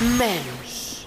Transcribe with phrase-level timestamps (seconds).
[0.00, 1.06] Mensch.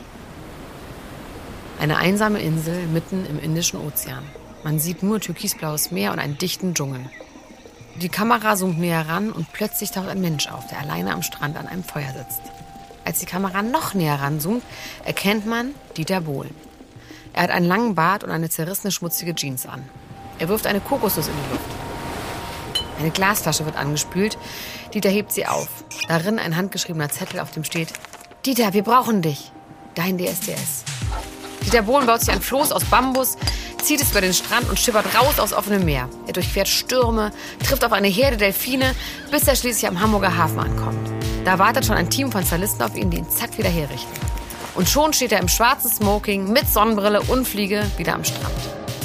[1.77, 4.23] Eine einsame Insel mitten im Indischen Ozean.
[4.63, 7.01] Man sieht nur türkisblaues Meer und einen dichten Dschungel.
[7.95, 11.57] Die Kamera zoomt näher ran und plötzlich taucht ein Mensch auf, der alleine am Strand
[11.57, 12.41] an einem Feuer sitzt.
[13.03, 14.63] Als die Kamera noch näher ranzoomt,
[15.03, 16.55] erkennt man Dieter Bohlen.
[17.33, 19.83] Er hat einen langen Bart und eine zerrissene, schmutzige Jeans an.
[20.39, 22.85] Er wirft eine Kokosnuss in die Luft.
[22.99, 24.37] Eine Glasflasche wird angespült.
[24.93, 25.67] Dieter hebt sie auf.
[26.07, 27.91] Darin ein handgeschriebener Zettel, auf dem steht
[28.45, 29.51] Dieter, wir brauchen dich.
[29.95, 30.83] Dein DSDS.
[31.65, 33.37] Dieter Bohlen baut sich ein Floß aus Bambus,
[33.81, 36.07] zieht es über den Strand und schippert raus aufs offene Meer.
[36.27, 37.33] Er durchquert Stürme,
[37.65, 38.95] trifft auf eine Herde Delfine,
[39.31, 41.09] bis er schließlich am Hamburger Hafen ankommt.
[41.43, 44.19] Da wartet schon ein Team von Stylisten auf ihn, die ihn zack wieder herrichten.
[44.75, 48.53] Und schon steht er im schwarzen Smoking mit Sonnenbrille und Fliege wieder am Strand.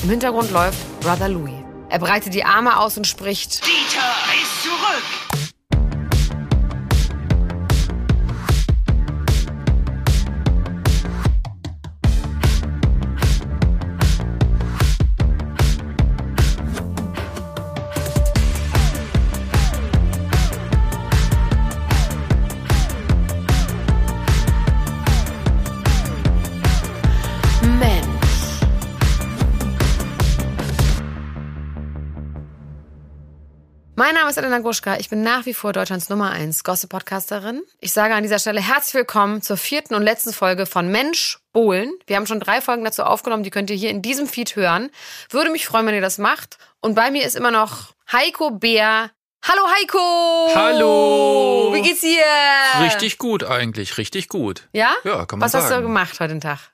[0.03, 1.55] Im Hintergrund läuft Brother Louis.
[1.89, 5.53] Er breitet die Arme aus und spricht: Dieter ist zurück!
[34.33, 34.97] Ist Elena Gruschka.
[34.97, 37.61] Ich bin nach wie vor Deutschlands Nummer 1 Gossip-Podcasterin.
[37.81, 41.93] Ich sage an dieser Stelle herzlich willkommen zur vierten und letzten Folge von Mensch Bohlen.
[42.07, 44.89] Wir haben schon drei Folgen dazu aufgenommen, die könnt ihr hier in diesem Feed hören.
[45.29, 46.57] Würde mich freuen, wenn ihr das macht.
[46.81, 49.11] Und bei mir ist immer noch Heiko Bär.
[49.47, 50.55] Hallo Heiko!
[50.55, 51.71] Hallo!
[51.75, 52.25] Wie geht's dir?
[52.81, 54.67] Richtig gut eigentlich, richtig gut.
[54.73, 54.95] Ja?
[55.05, 55.65] Ja, kann man Was sagen.
[55.67, 56.73] hast du gemacht heute den Tag?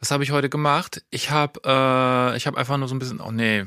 [0.00, 1.04] Was habe ich heute gemacht?
[1.10, 3.66] Ich habe äh, ich habe einfach nur so ein bisschen oh nee.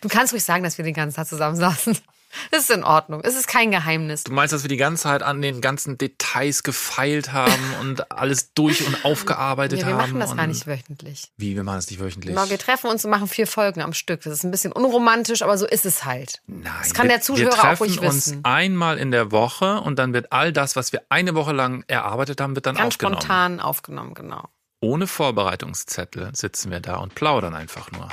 [0.00, 1.96] Du kannst ruhig sagen, dass wir den ganzen Tag zusammen saßen.
[2.50, 3.20] Das ist in Ordnung.
[3.24, 4.24] Es ist kein Geheimnis.
[4.24, 8.54] Du meinst, dass wir die ganze Zeit an den ganzen Details gefeilt haben und alles
[8.54, 10.00] durch und aufgearbeitet Ja, wir haben?
[10.12, 11.30] machen das gar nicht wöchentlich.
[11.36, 12.34] Wie, wir machen das nicht wöchentlich?
[12.34, 14.22] Genau, wir treffen uns und machen vier Folgen am Stück.
[14.22, 16.40] Das ist ein bisschen unromantisch, aber so ist es halt.
[16.46, 18.40] Nein, Das kann wir, der Zuhörer wir auch treffen ruhig uns wissen.
[18.46, 22.40] einmal in der Woche und dann wird all das, was wir eine Woche lang erarbeitet
[22.40, 23.16] haben, wird dann Ganz aufgenommen.
[23.20, 24.48] spontan aufgenommen, genau.
[24.80, 28.08] Ohne Vorbereitungszettel sitzen wir da und plaudern einfach nur.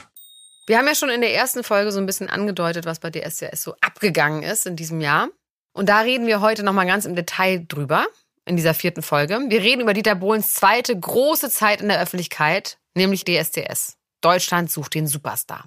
[0.69, 3.63] Wir haben ja schon in der ersten Folge so ein bisschen angedeutet, was bei DSDS
[3.63, 5.29] so abgegangen ist in diesem Jahr.
[5.73, 8.05] Und da reden wir heute nochmal ganz im Detail drüber,
[8.45, 9.39] in dieser vierten Folge.
[9.47, 13.97] Wir reden über Dieter Bohlens zweite große Zeit in der Öffentlichkeit, nämlich DSDS.
[14.21, 15.65] Deutschland sucht den Superstar.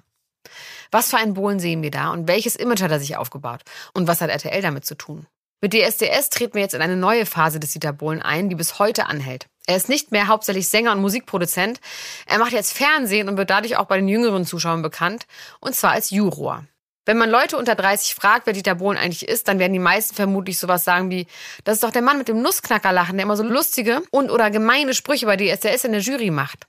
[0.89, 3.63] Was für einen Bohlen sehen wir da und welches Image hat er sich aufgebaut?
[3.93, 5.27] Und was hat RTL damit zu tun?
[5.59, 8.79] Mit DSDS treten wir jetzt in eine neue Phase des Dieter Bohlen ein, die bis
[8.79, 9.47] heute anhält.
[9.65, 11.79] Er ist nicht mehr hauptsächlich Sänger und Musikproduzent.
[12.25, 15.25] Er macht jetzt Fernsehen und wird dadurch auch bei den jüngeren Zuschauern bekannt.
[15.59, 16.65] Und zwar als Juror.
[17.05, 20.15] Wenn man Leute unter 30 fragt, wer Dieter Bohlen eigentlich ist, dann werden die meisten
[20.15, 21.27] vermutlich sowas sagen wie,
[21.65, 24.93] das ist doch der Mann mit dem Nussknackerlachen, der immer so lustige und oder gemeine
[24.93, 26.65] Sprüche bei DSDS in der Jury macht.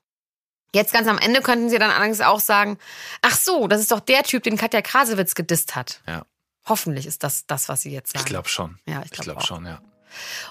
[0.75, 2.79] Jetzt ganz am Ende könnten sie dann allerdings auch sagen,
[3.23, 6.01] ach so, das ist doch der Typ, den Katja Krasewitz gedisst hat.
[6.09, 6.27] Ja.
[6.67, 8.25] Hoffentlich ist das das, was sie jetzt sagen.
[8.25, 8.79] Ich glaube schon.
[8.87, 9.47] Ja, ich glaub glaube auch.
[9.47, 9.81] schon, ja.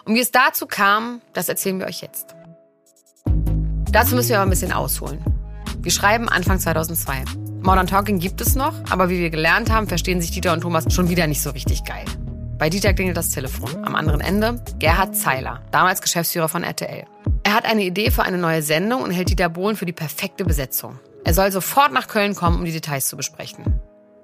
[0.06, 2.36] Und wie es dazu kam, das erzählen wir euch jetzt.
[3.92, 5.24] Dazu müssen wir aber ein bisschen ausholen.
[5.82, 7.26] Wir schreiben Anfang 2002.
[7.62, 10.86] Modern Talking gibt es noch, aber wie wir gelernt haben, verstehen sich Dieter und Thomas
[10.94, 12.06] schon wieder nicht so richtig geil.
[12.58, 13.84] Bei Dieter klingelt das Telefon.
[13.86, 17.06] Am anderen Ende Gerhard Zeiler, damals Geschäftsführer von RTL.
[17.44, 20.46] Er hat eine Idee für eine neue Sendung und hält Dieter Bohlen für die perfekte
[20.46, 21.00] Besetzung.
[21.26, 23.80] Er soll sofort nach Köln kommen, um die Details zu besprechen.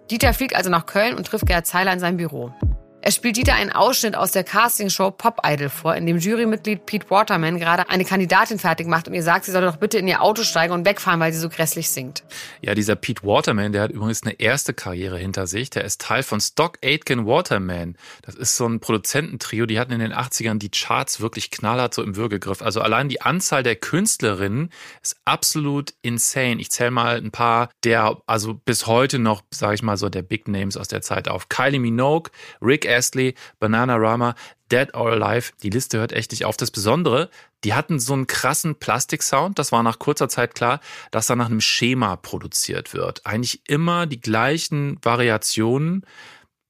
[0.09, 2.53] Dieter fliegt also nach Köln und trifft Gerhard Zeiler in seinem Büro.
[3.01, 7.09] Er spielt Dieter einen Ausschnitt aus der Castingshow Pop Idol vor, in dem Jurymitglied Pete
[7.09, 10.21] Waterman gerade eine Kandidatin fertig macht und ihr sagt, sie soll doch bitte in ihr
[10.21, 12.23] Auto steigen und wegfahren, weil sie so grässlich singt.
[12.61, 15.69] Ja, dieser Pete Waterman, der hat übrigens eine erste Karriere hinter sich.
[15.69, 17.95] Der ist Teil von Stock Aitken Waterman.
[18.21, 22.03] Das ist so ein Produzententrio, die hatten in den 80ern die Charts wirklich knallhart so
[22.03, 22.61] im Würgegriff.
[22.61, 26.59] Also allein die Anzahl der Künstlerinnen ist absolut insane.
[26.59, 30.21] Ich zähle mal ein paar der, also bis heute noch, sage ich mal so, der
[30.21, 31.47] Big Names aus der Zeit auf.
[31.47, 32.29] Kylie Minogue,
[32.61, 34.35] Rick Astley, Bananarama,
[34.71, 35.51] Dead or Alive.
[35.63, 36.57] Die Liste hört echt nicht auf.
[36.57, 37.29] Das Besondere,
[37.63, 39.59] die hatten so einen krassen Plastiksound.
[39.59, 40.79] Das war nach kurzer Zeit klar,
[41.11, 43.25] dass da nach einem Schema produziert wird.
[43.25, 46.05] Eigentlich immer die gleichen Variationen.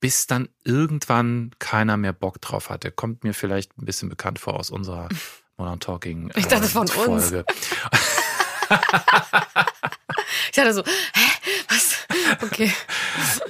[0.02, 2.90] bis dann irgendwann keiner mehr Bock drauf hatte.
[2.90, 5.10] Kommt mir vielleicht ein bisschen bekannt vor aus unserer
[5.58, 7.34] Modern Talking Ich dachte äh, von uns.
[10.46, 12.08] Ich dachte so, hä, was?
[12.44, 12.72] Okay.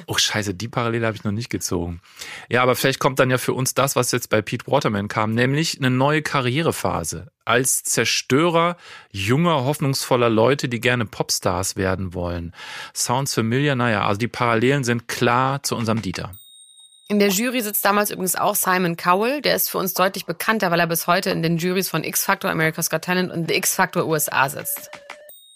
[0.06, 2.02] Oh scheiße, die Parallele habe ich noch nicht gezogen.
[2.50, 5.34] Ja, aber vielleicht kommt dann ja für uns das, was jetzt bei Pete Waterman kam,
[5.34, 7.28] nämlich eine neue Karrierephase.
[7.46, 8.78] Als Zerstörer
[9.12, 12.54] junger, hoffnungsvoller Leute, die gerne Popstars werden wollen.
[12.94, 16.32] Sounds familiar, naja, also die Parallelen sind klar zu unserem Dieter.
[17.12, 19.42] In der Jury sitzt damals übrigens auch Simon Cowell.
[19.42, 22.24] Der ist für uns deutlich bekannter, weil er bis heute in den Juries von X
[22.24, 24.92] Factor, America's Got Talent und The X Factor USA sitzt.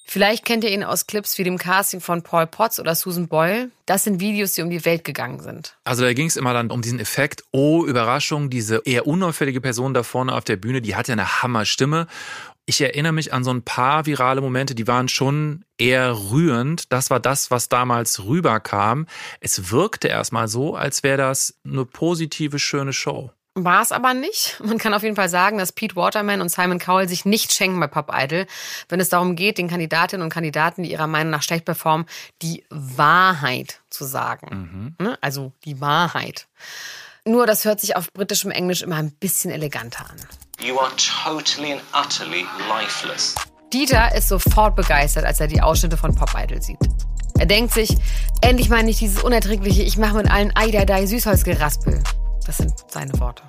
[0.05, 3.71] Vielleicht kennt ihr ihn aus Clips wie dem Casting von Paul Potts oder Susan Boyle.
[3.85, 5.75] Das sind Videos, die um die Welt gegangen sind.
[5.85, 9.93] Also da ging es immer dann um diesen Effekt, oh, Überraschung, diese eher unauffällige Person
[9.93, 12.07] da vorne auf der Bühne, die hat ja eine Hammerstimme.
[12.65, 16.93] Ich erinnere mich an so ein paar virale Momente, die waren schon eher rührend.
[16.93, 19.05] Das war das, was damals rüberkam.
[19.41, 23.31] Es wirkte erstmal so, als wäre das eine positive, schöne Show.
[23.55, 24.59] War es aber nicht.
[24.63, 27.79] Man kann auf jeden Fall sagen, dass Pete Waterman und Simon Cowell sich nicht schenken
[27.79, 28.47] bei Pop Idol,
[28.89, 32.07] wenn es darum geht, den Kandidatinnen und Kandidaten, die ihrer Meinung nach schlecht performen,
[32.41, 34.95] die Wahrheit zu sagen.
[34.99, 35.17] Ne?
[35.21, 36.47] Also die Wahrheit.
[37.25, 40.17] Nur das hört sich auf britischem Englisch immer ein bisschen eleganter an.
[40.59, 43.35] You are totally and utterly lifeless.
[43.71, 46.77] Dieter ist sofort begeistert, als er die Ausschnitte von Pop Idol sieht.
[47.39, 47.97] Er denkt sich,
[48.41, 52.03] endlich mal nicht dieses unerträgliche, ich mache mit allen Eiderdei Süßholzgeraspel.
[52.45, 53.43] Das sind seine Worte.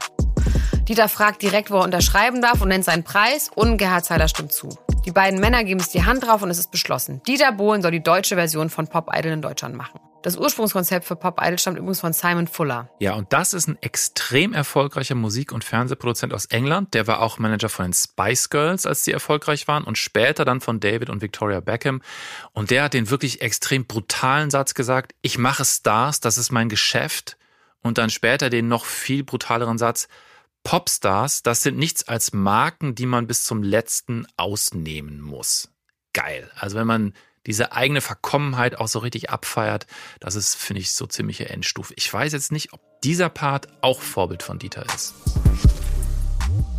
[0.89, 4.53] Dieter fragt direkt, wo er unterschreiben darf und nennt seinen Preis und Gerhard Zeiler stimmt
[4.53, 4.69] zu.
[5.05, 7.23] Die beiden Männer geben es die Hand drauf und es ist beschlossen.
[7.27, 10.01] Dieter Bohlen soll die deutsche Version von Pop Idol in Deutschland machen.
[10.23, 12.89] Das Ursprungskonzept für Pop Idol stammt übrigens von Simon Fuller.
[12.99, 16.95] Ja, und das ist ein extrem erfolgreicher Musik- und Fernsehproduzent aus England.
[16.95, 20.63] Der war auch Manager von den Spice Girls, als die erfolgreich waren, und später dann
[20.63, 22.01] von David und Victoria Beckham.
[22.53, 26.71] Und der hat den wirklich extrem brutalen Satz gesagt, ich mache Stars, das ist mein
[26.71, 27.37] Geschäft.
[27.85, 30.09] Und dann später den noch viel brutaleren Satz,
[30.65, 35.69] Popstars, das sind nichts als Marken, die man bis zum letzten ausnehmen muss.
[36.15, 36.51] Geil.
[36.57, 37.13] Also wenn man
[37.47, 39.87] diese eigene Verkommenheit auch so richtig abfeiert,
[40.19, 41.93] das ist, finde ich, so ziemliche Endstufe.
[41.97, 45.13] Ich weiß jetzt nicht, ob dieser Part auch Vorbild von Dieter ist.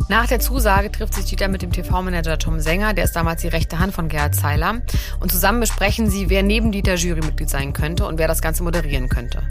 [0.08, 3.48] Nach der Zusage trifft sich Dieter mit dem TV-Manager Tom Sänger, der ist damals die
[3.48, 4.82] rechte Hand von Gerhard Zeiler.
[5.18, 9.08] Und zusammen besprechen sie, wer neben Dieter Jurymitglied sein könnte und wer das Ganze moderieren
[9.08, 9.42] könnte.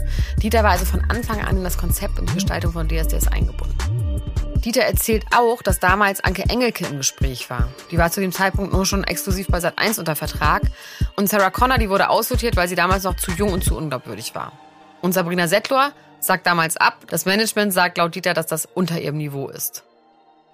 [0.42, 4.22] Dieter war also von Anfang an in das Konzept und die Gestaltung von DSDS eingebunden.
[4.64, 7.68] Dieter erzählt auch, dass damals Anke Engelke im Gespräch war.
[7.90, 10.62] Die war zu dem Zeitpunkt nur schon exklusiv bei Sat1 unter Vertrag.
[11.16, 14.34] Und Sarah Connor, die wurde aussortiert, weil sie damals noch zu jung und zu unglaubwürdig
[14.34, 14.52] war.
[15.02, 16.96] Und Sabrina Settler sagt damals ab.
[17.08, 19.84] Das Management sagt laut Dieter, dass das unter ihrem Niveau ist.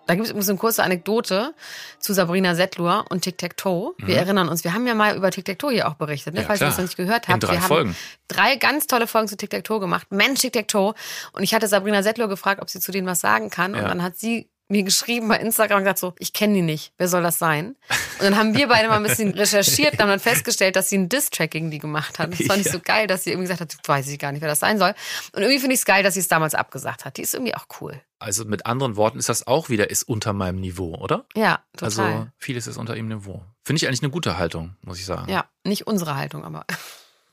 [0.07, 1.55] Da gibt es übrigens eine kurze Anekdote
[2.01, 3.95] zu Sabrina Settler und Tic-Tac-Toe.
[3.99, 6.41] Wir erinnern uns, wir haben ja mal über Tic-Tac-Toe hier auch berichtet, ne?
[6.41, 6.71] Ja, falls ihr klar.
[6.71, 7.43] das noch nicht gehört In habt.
[7.45, 7.91] drei wir Folgen.
[7.91, 7.97] haben
[8.29, 10.09] drei ganz tolle Folgen zu Tic-Tac-Toe gemacht.
[10.11, 10.95] Mensch, Tic-Tac-Toe.
[11.33, 13.75] Und ich hatte Sabrina Settler gefragt, ob sie zu denen was sagen kann.
[13.75, 13.89] Und Ja.
[13.89, 16.93] dann hat sie mir geschrieben bei Instagram und gesagt so, ich kenne die nicht.
[16.99, 17.77] Wer soll das sein?
[18.19, 20.99] Und dann haben wir beide mal ein bisschen recherchiert und haben dann festgestellt, dass sie
[20.99, 22.33] ein Diss-Track gegen die gemacht hat.
[22.33, 22.73] Das fand ich Ja.
[22.73, 24.95] so geil, dass sie irgendwie gesagt hat, weiß ich gar nicht, wer das sein soll.
[25.33, 27.17] Und irgendwie finde ich es geil, dass sie es damals abgesagt hat.
[27.17, 28.01] Die ist irgendwie auch cool.
[28.19, 31.25] Also mit anderen Worten ist das auch wieder, ist unter meinem Niveau, oder?
[31.35, 31.85] Ja, total.
[32.15, 33.43] Also vieles ist unter ihrem Niveau.
[33.65, 35.31] Finde ich eigentlich eine gute Haltung, muss ich sagen.
[35.31, 36.65] Ja, nicht unsere Haltung, aber.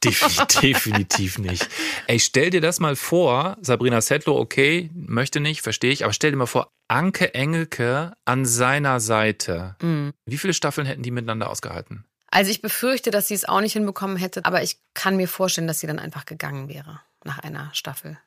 [0.03, 1.67] Definitiv, definitiv nicht.
[2.07, 6.31] Ey, stell dir das mal vor, Sabrina Settler, okay, möchte nicht, verstehe ich, aber stell
[6.31, 9.75] dir mal vor, Anke Engelke an seiner Seite.
[9.81, 10.09] Mm.
[10.25, 12.03] Wie viele Staffeln hätten die miteinander ausgehalten?
[12.31, 15.67] Also ich befürchte, dass sie es auch nicht hinbekommen hätte, aber ich kann mir vorstellen,
[15.67, 18.17] dass sie dann einfach gegangen wäre nach einer Staffel.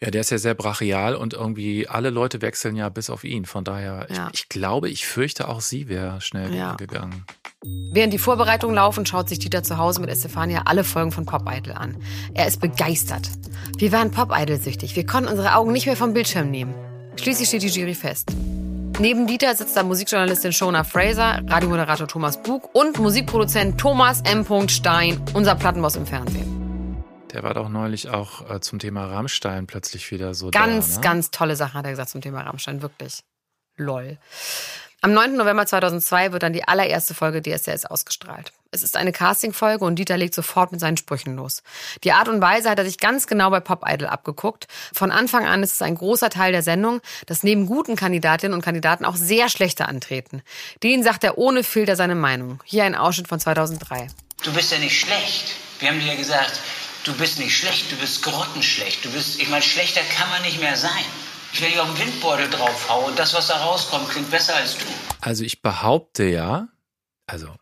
[0.00, 3.44] Ja, der ist ja sehr brachial und irgendwie alle Leute wechseln ja bis auf ihn.
[3.46, 4.28] Von daher, Ja.
[4.32, 6.74] ich, ich glaube, ich fürchte auch sie wäre schnell Ja.
[6.74, 7.24] gegangen.
[7.92, 11.44] Während die Vorbereitungen laufen, schaut sich Dieter zu Hause mit Estefania alle Folgen von Pop
[11.50, 12.02] Idol an.
[12.34, 13.30] Er ist begeistert.
[13.78, 14.96] Wir waren Pop Idol süchtig.
[14.96, 16.74] Wir konnten unsere Augen nicht mehr vom Bildschirm nehmen.
[17.16, 18.30] Schließlich steht die Jury fest.
[19.00, 24.68] Neben Dieter sitzt da Musikjournalistin Shona Fraser, Radiomoderator Thomas Bug und Musikproduzent Thomas M.
[24.68, 27.02] Stein, unser Plattenboss im Fernsehen.
[27.32, 31.00] Der war doch neulich auch äh, zum Thema Rammstein plötzlich wieder so Ganz, da, ne?
[31.02, 33.24] ganz tolle Sachen hat er gesagt zum Thema Rammstein, wirklich.
[33.76, 34.18] Lol.
[35.04, 35.36] Am 9.
[35.36, 38.52] November 2002 wird dann die allererste Folge DSDS ausgestrahlt.
[38.70, 41.62] Es ist eine Castingfolge und Dieter legt sofort mit seinen Sprüchen los.
[42.04, 44.66] Die Art und Weise hat er sich ganz genau bei Pop Idol abgeguckt.
[44.94, 48.64] Von Anfang an ist es ein großer Teil der Sendung, dass neben guten Kandidatinnen und
[48.64, 50.40] Kandidaten auch sehr schlechte antreten.
[50.82, 52.62] Denen sagt er ohne Filter seine Meinung.
[52.64, 54.06] Hier ein Ausschnitt von 2003.
[54.42, 55.52] Du bist ja nicht schlecht.
[55.80, 56.60] Wir haben dir ja gesagt,
[57.04, 59.04] du bist nicht schlecht, du bist grottenschlecht.
[59.04, 61.04] Du bist, ich meine, schlechter kann man nicht mehr sein.
[61.56, 64.84] Ich auf den Windbeutel drauf haue und das, was da rauskommt, klingt besser als du.
[65.20, 66.66] Also ich behaupte ja,
[67.28, 67.54] also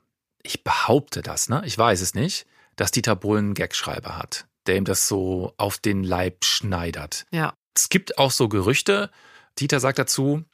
[0.42, 1.62] ich behaupte das, ne?
[1.66, 2.46] Ich weiß es nicht,
[2.76, 4.46] dass Dieter Bohlen einen Gagschreiber hat.
[4.66, 7.26] der ihm das so auf den Leib schneidert.
[7.30, 7.54] Ja.
[7.74, 9.10] Es gibt auch so Gerüchte.
[9.58, 10.44] Dieter sagt dazu,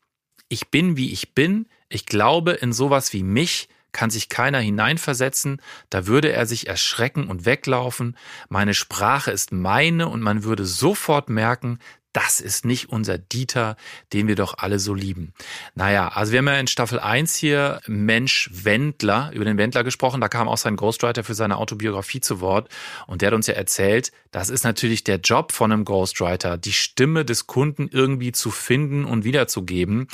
[0.49, 1.69] ich bin wie ich bin.
[1.89, 7.27] Ich glaube, in sowas wie mich kann sich keiner hineinversetzen, da würde er sich erschrecken
[7.27, 8.17] und weglaufen.
[8.49, 11.79] Meine Sprache ist meine und man würde sofort merken,
[12.13, 13.77] das ist nicht unser Dieter,
[14.13, 15.35] den wir doch alle so lieben.
[15.75, 20.21] Naja, also wir haben ja in Staffel 1 hier Mensch Wendler, über den Wendler gesprochen.
[20.21, 22.69] Da kam auch sein Ghostwriter für seine Autobiografie zu Wort.
[23.07, 26.73] Und der hat uns ja erzählt, das ist natürlich der Job von einem Ghostwriter, die
[26.73, 30.09] Stimme des Kunden irgendwie zu finden und wiederzugeben.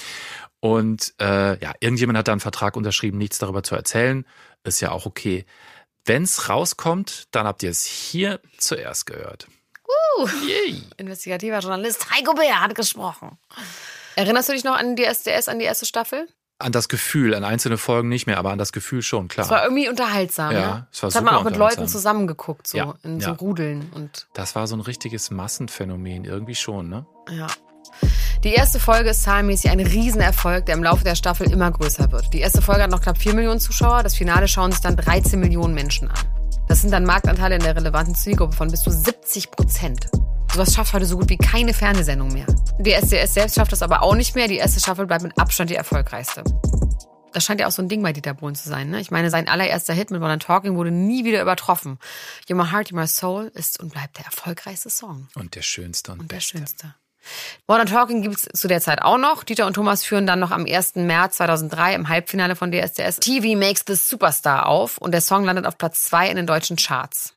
[0.60, 4.26] Und äh, ja, irgendjemand hat da einen Vertrag unterschrieben, nichts darüber zu erzählen.
[4.64, 5.44] Ist ja auch okay.
[6.06, 9.46] Wenn's rauskommt, dann habt ihr es hier zuerst gehört.
[10.18, 10.28] Uh,
[10.96, 13.38] investigativer Journalist Heiko Bär hat gesprochen.
[14.16, 16.28] Erinnerst du dich noch an die SDS, an die erste Staffel?
[16.60, 19.44] An das Gefühl, an einzelne Folgen nicht mehr, aber an das Gefühl schon, klar.
[19.46, 20.86] Es war irgendwie unterhaltsam, Ja, ne?
[20.92, 23.28] es war das hat man super auch mit Leuten zusammengeguckt, so Ja, in ja.
[23.30, 27.06] so Rudeln und Das war so ein richtiges Massenphänomen, irgendwie schon, ne?
[27.30, 27.48] ja.
[28.44, 32.32] Die erste Folge ist zahlenmäßig ein Riesenerfolg, der im Laufe der Staffel immer größer wird.
[32.34, 35.40] Die erste Folge hat noch knapp 4 Millionen Zuschauer, das Finale schauen sich dann 13
[35.40, 36.18] Millionen Menschen an.
[36.74, 40.08] Das sind dann Marktanteile in der relevanten Zielgruppe von bis zu 70 Prozent.
[40.52, 42.46] Sowas schafft heute so gut wie keine Fernsehsendung mehr.
[42.80, 44.48] Die SDS selbst schafft das aber auch nicht mehr.
[44.48, 46.42] Die erste Staffel bleibt mit Abstand die erfolgreichste.
[47.32, 48.90] Das scheint ja auch so ein Ding bei Dieter Bohlen zu sein.
[48.90, 49.00] Ne?
[49.00, 52.00] Ich meine, sein allererster Hit mit Modern Talking wurde nie wieder übertroffen.
[52.48, 55.28] You're My Heart, You're My Soul ist und bleibt der erfolgreichste Song.
[55.36, 56.58] Und der schönste und, Und der beste.
[56.58, 56.96] schönste.
[57.66, 59.44] Modern Talking gibt's zu der Zeit auch noch.
[59.44, 60.96] Dieter und Thomas führen dann noch am 1.
[60.96, 65.66] März 2003 im Halbfinale von DSDS TV Makes the Superstar auf und der Song landet
[65.66, 67.34] auf Platz 2 in den deutschen Charts.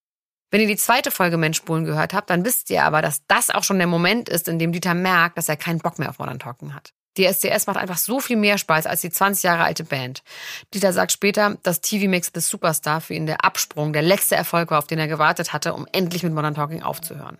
[0.50, 3.50] Wenn ihr die zweite Folge Mensch Bohlen gehört habt, dann wisst ihr aber, dass das
[3.50, 6.20] auch schon der Moment ist, in dem Dieter merkt, dass er keinen Bock mehr auf
[6.20, 6.94] Modern Talking hat.
[7.18, 10.24] Die SDS macht einfach so viel mehr Spaß als die 20 Jahre alte Band.
[10.74, 14.72] Dieter sagt später, dass TV Makes the Superstar für ihn der Absprung, der letzte Erfolg
[14.72, 17.40] war, auf den er gewartet hatte, um endlich mit Modern Talking aufzuhören.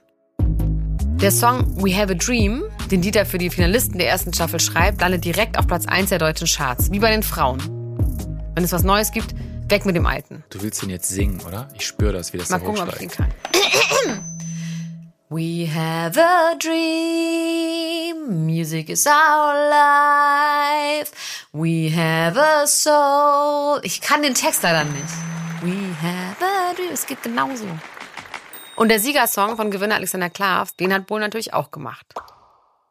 [1.22, 5.02] Der Song We Have a Dream, den Dieter für die Finalisten der ersten Staffel schreibt,
[5.02, 7.60] landet direkt auf Platz 1 der deutschen Charts, wie bei den Frauen.
[8.54, 9.34] Wenn es was Neues gibt,
[9.68, 10.44] weg mit dem Alten.
[10.52, 11.68] Du willst ihn jetzt singen, oder?
[11.74, 13.18] Ich spüre das, wie das Mal da gucken, ob ich hochsteigt.
[13.18, 13.34] kann.
[15.30, 21.12] We have a dream, music is our life.
[21.52, 23.80] We have a soul.
[23.84, 25.04] Ich kann den Text leider nicht.
[25.64, 26.92] We have a dream.
[26.94, 27.66] Es geht genauso.
[28.78, 32.06] Und der Siegersong von Gewinner Alexander Klaas, den hat Bohl natürlich auch gemacht.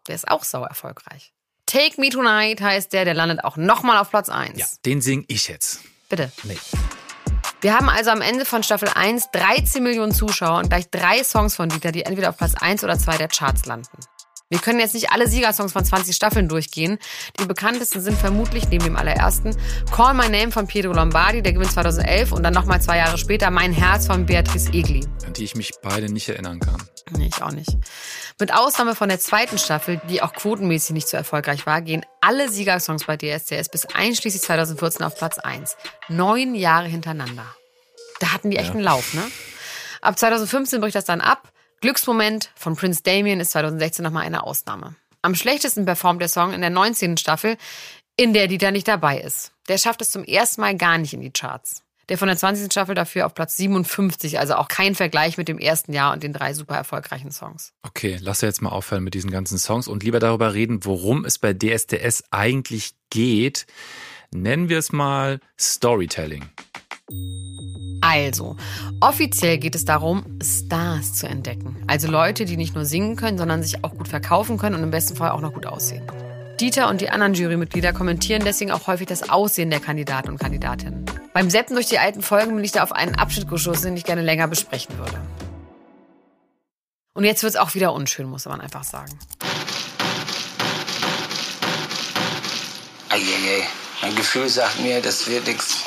[0.08, 1.32] Der ist auch sau erfolgreich.
[1.64, 4.58] Take Me Tonight heißt der, der landet auch nochmal auf Platz 1.
[4.58, 5.82] Ja, den sing ich jetzt.
[6.08, 6.32] Bitte.
[6.42, 6.58] Nee.
[7.60, 11.54] Wir haben also am Ende von Staffel 1 13 Millionen Zuschauer und gleich drei Songs
[11.54, 13.88] von Dieter, die entweder auf Platz 1 oder 2 der Charts landen.
[14.48, 16.98] Wir können jetzt nicht alle Siegersongs von 20 Staffeln durchgehen.
[17.40, 19.56] Die bekanntesten sind vermutlich neben dem allerersten
[19.90, 23.50] Call My Name von Pietro Lombardi, der gewinnt 2011 und dann nochmal zwei Jahre später
[23.50, 25.04] Mein Herz von Beatrice Egli.
[25.26, 26.80] An die ich mich beide nicht erinnern kann.
[27.10, 27.70] Nee, ich auch nicht.
[28.38, 32.48] Mit Ausnahme von der zweiten Staffel, die auch quotenmäßig nicht so erfolgreich war, gehen alle
[32.48, 35.76] Siegersongs bei DSDS bis einschließlich 2014 auf Platz 1.
[36.08, 37.46] Neun Jahre hintereinander.
[38.20, 38.74] Da hatten die echt Ja.
[38.74, 39.22] einen Lauf, ne?
[40.02, 41.48] Ab 2015 bricht das dann ab.
[41.80, 44.96] Glücksmoment von Prince Damien ist 2016 nochmal eine Ausnahme.
[45.22, 47.16] Am schlechtesten performt der Song in der 19.
[47.16, 47.56] Staffel,
[48.16, 49.52] in der Dieter nicht dabei ist.
[49.68, 51.82] Der schafft es zum ersten Mal gar nicht in die Charts.
[52.08, 52.72] Der von der 20.
[52.72, 56.32] Staffel dafür auf Platz 57, also auch kein Vergleich mit dem ersten Jahr und den
[56.32, 57.72] drei super erfolgreichen Songs.
[57.82, 61.38] Okay, lass jetzt mal aufhören mit diesen ganzen Songs und lieber darüber reden, worum es
[61.38, 63.66] bei DSDS eigentlich geht.
[64.32, 66.44] Nennen wir es mal Storytelling.
[68.00, 68.56] Also,
[69.00, 71.76] offiziell geht es darum, Stars zu entdecken.
[71.86, 74.90] Also Leute, die nicht nur singen können, sondern sich auch gut verkaufen können und im
[74.90, 76.06] besten Fall auch noch gut aussehen.
[76.60, 81.04] Dieter und die anderen Jurymitglieder kommentieren deswegen auch häufig das Aussehen der Kandidaten und Kandidatinnen.
[81.34, 84.04] Beim Seppen durch die alten Folgen bin ich da auf einen Abschnitt geschossen, den ich
[84.04, 85.20] gerne länger besprechen würde.
[87.12, 89.18] Und jetzt wird es auch wieder unschön, muss man einfach sagen.
[93.08, 93.66] Eieiei,
[94.02, 95.85] mein Gefühl sagt mir, das wird nichts.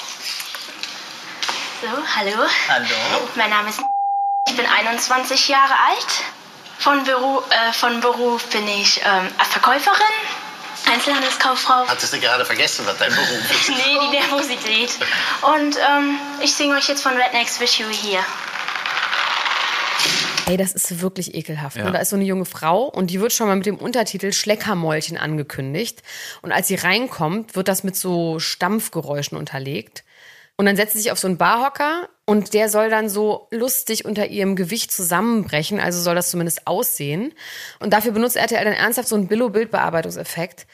[1.81, 2.35] So, hallo.
[2.67, 3.29] Hallo?
[3.35, 3.79] Mein Name ist.
[4.49, 6.23] Ich bin 21 Jahre alt.
[6.77, 9.95] Von Beruf, äh, von Beruf bin ich ähm, Verkäuferin,
[10.91, 11.87] Einzelhandelskauffrau.
[11.87, 13.69] Hattest du gerade vergessen, was dein Beruf ist?
[13.69, 14.89] Nee, die Nervosität.
[15.41, 18.25] Und ähm, ich singe euch jetzt von Rednecks Wish You Here.
[20.47, 21.77] Ey, das ist wirklich ekelhaft.
[21.77, 21.85] Ja.
[21.85, 21.91] Ne?
[21.93, 25.17] Da ist so eine junge Frau und die wird schon mal mit dem Untertitel Schleckermäulchen
[25.17, 26.03] angekündigt.
[26.41, 30.03] Und als sie reinkommt, wird das mit so Stampfgeräuschen unterlegt.
[30.59, 34.03] Und dann setzt sie sich auf so einen Barhocker und der soll dann so lustig
[34.03, 35.79] unter ihrem Gewicht zusammenbrechen.
[35.79, 37.31] Also soll das zumindest aussehen.
[37.79, 40.67] Und dafür benutzt RTL dann ernsthaft so einen Billo-Bildbearbeitungseffekt.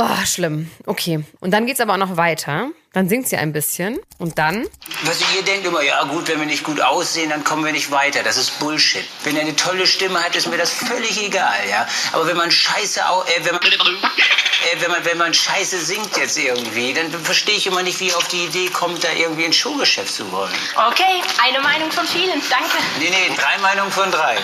[0.00, 0.70] Oh, schlimm.
[0.86, 1.24] Okay.
[1.40, 2.68] Und dann geht's aber auch noch weiter.
[2.92, 3.98] Dann singt sie ein bisschen.
[4.18, 4.64] Und dann?
[5.02, 7.90] Was ihr denkt immer, ja gut, wenn wir nicht gut aussehen, dann kommen wir nicht
[7.90, 8.22] weiter.
[8.22, 9.02] Das ist Bullshit.
[9.24, 11.84] Wenn er eine tolle Stimme hat, ist mir das völlig egal, ja.
[12.12, 16.16] Aber wenn man scheiße, au äh, wenn, man, äh, wenn, man, wenn man scheiße singt
[16.16, 19.46] jetzt irgendwie, dann verstehe ich immer nicht, wie ihr auf die Idee kommt, da irgendwie
[19.46, 20.54] ein Showgeschäft zu wollen.
[20.76, 22.40] Okay, eine Meinung von vielen.
[22.48, 22.76] Danke.
[23.00, 24.38] Nee, nee, drei Meinungen von drei.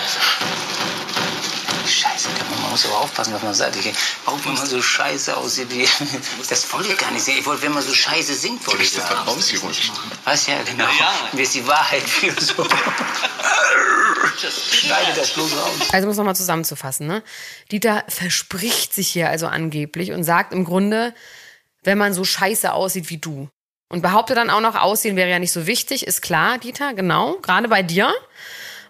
[1.87, 2.29] Scheiße,
[2.61, 3.75] man muss aber aufpassen, was man sagt.
[3.75, 3.93] Ich,
[4.25, 5.87] auch wenn man so scheiße aussieht, wie,
[6.49, 7.37] das wollte ich gar nicht sehen.
[7.39, 9.07] Ich wollte, wenn man so scheiße singt, wollte ich sagen.
[9.07, 9.91] Verkaufsjurist.
[10.23, 10.87] Was, ja, genau.
[11.33, 12.67] Mir ist die Wahrheit viel so.
[14.71, 15.89] Schneide das bloß raus.
[15.91, 17.23] Also um es nochmal zusammenzufassen, ne?
[17.71, 21.13] Dieter verspricht sich hier also angeblich und sagt im Grunde,
[21.83, 23.49] wenn man so scheiße aussieht wie du.
[23.87, 27.37] Und behauptet dann auch noch, Aussehen wäre ja nicht so wichtig, ist klar, Dieter, genau,
[27.41, 28.13] gerade bei dir.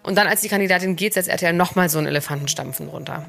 [0.06, 3.24] Und dann, als die Kandidatin geht, setzt RTL nochmal so einen Elefantenstampfen runter.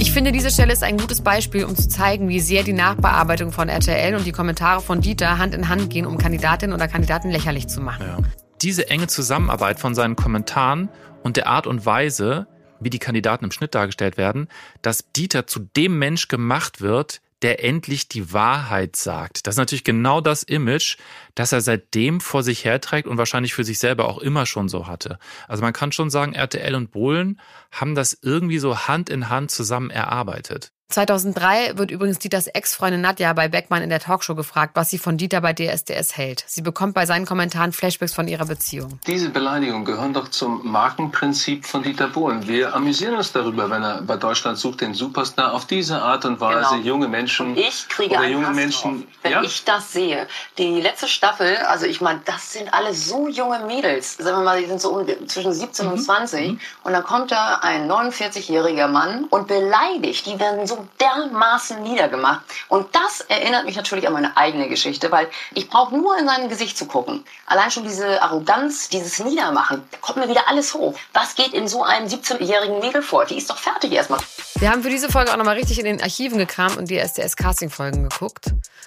[0.00, 3.52] Ich finde, diese Stelle ist ein gutes Beispiel, um zu zeigen, wie sehr die Nachbearbeitung
[3.52, 7.30] von RTL und die Kommentare von Dieter Hand in Hand gehen, um Kandidatinnen oder Kandidaten
[7.30, 8.04] lächerlich zu machen.
[8.04, 8.18] Ja.
[8.60, 10.88] Diese enge Zusammenarbeit von seinen Kommentaren
[11.22, 12.48] und der Art und Weise,
[12.80, 14.48] wie die Kandidaten im Schnitt dargestellt werden,
[14.82, 19.46] dass Dieter zu dem Mensch gemacht wird, der endlich die Wahrheit sagt.
[19.46, 20.96] Das ist natürlich genau das Image,
[21.34, 24.86] das er seitdem vor sich herträgt und wahrscheinlich für sich selber auch immer schon so
[24.86, 25.18] hatte.
[25.46, 27.40] Also man kann schon sagen, RTL und Bohlen
[27.70, 30.72] haben das irgendwie so Hand in Hand zusammen erarbeitet.
[30.98, 35.18] 2003 wird übrigens Dieters Ex-Freundin Nadja bei Beckmann in der Talkshow gefragt, was sie von
[35.18, 36.44] Dieter bei DSDS hält.
[36.46, 38.98] Sie bekommt bei seinen Kommentaren Flashbacks von ihrer Beziehung.
[39.06, 42.48] Diese Beleidigungen gehören doch zum Markenprinzip von Dieter Bohlen.
[42.48, 46.40] Wir amüsieren uns darüber, wenn er bei Deutschland sucht den Superstar auf diese Art und
[46.40, 46.82] Weise Genau.
[46.86, 48.90] junge Menschen Ich kriege oder einen junge Hass Menschen.
[49.02, 49.42] drauf, wenn ja?
[49.42, 50.26] ich das sehe.
[50.56, 54.16] Die letzte Staffel, also ich meine, das sind alle so junge Mädels.
[54.16, 55.92] Sagen wir mal, die sind so zwischen 17 Mhm.
[55.92, 56.58] und 20.
[56.84, 60.24] Und dann kommt da ein 49-jähriger Mann und beleidigt.
[60.24, 62.42] Die werden so dermaßen niedergemacht.
[62.68, 66.48] Und das erinnert mich natürlich an meine eigene Geschichte, weil ich brauche nur in sein
[66.48, 67.24] Gesicht zu gucken.
[67.46, 70.94] Allein schon diese Arroganz, dieses Niedermachen, da kommt mir wieder alles hoch.
[71.12, 73.24] Was geht in so einem 17-jährigen Mädel vor?
[73.24, 74.20] Die ist doch fertig erstmal.
[74.58, 78.08] Wir haben für diese Folge auch nochmal richtig in den Archiven gekramt und die SDS-Casting-Folgen
[78.08, 78.46] geguckt.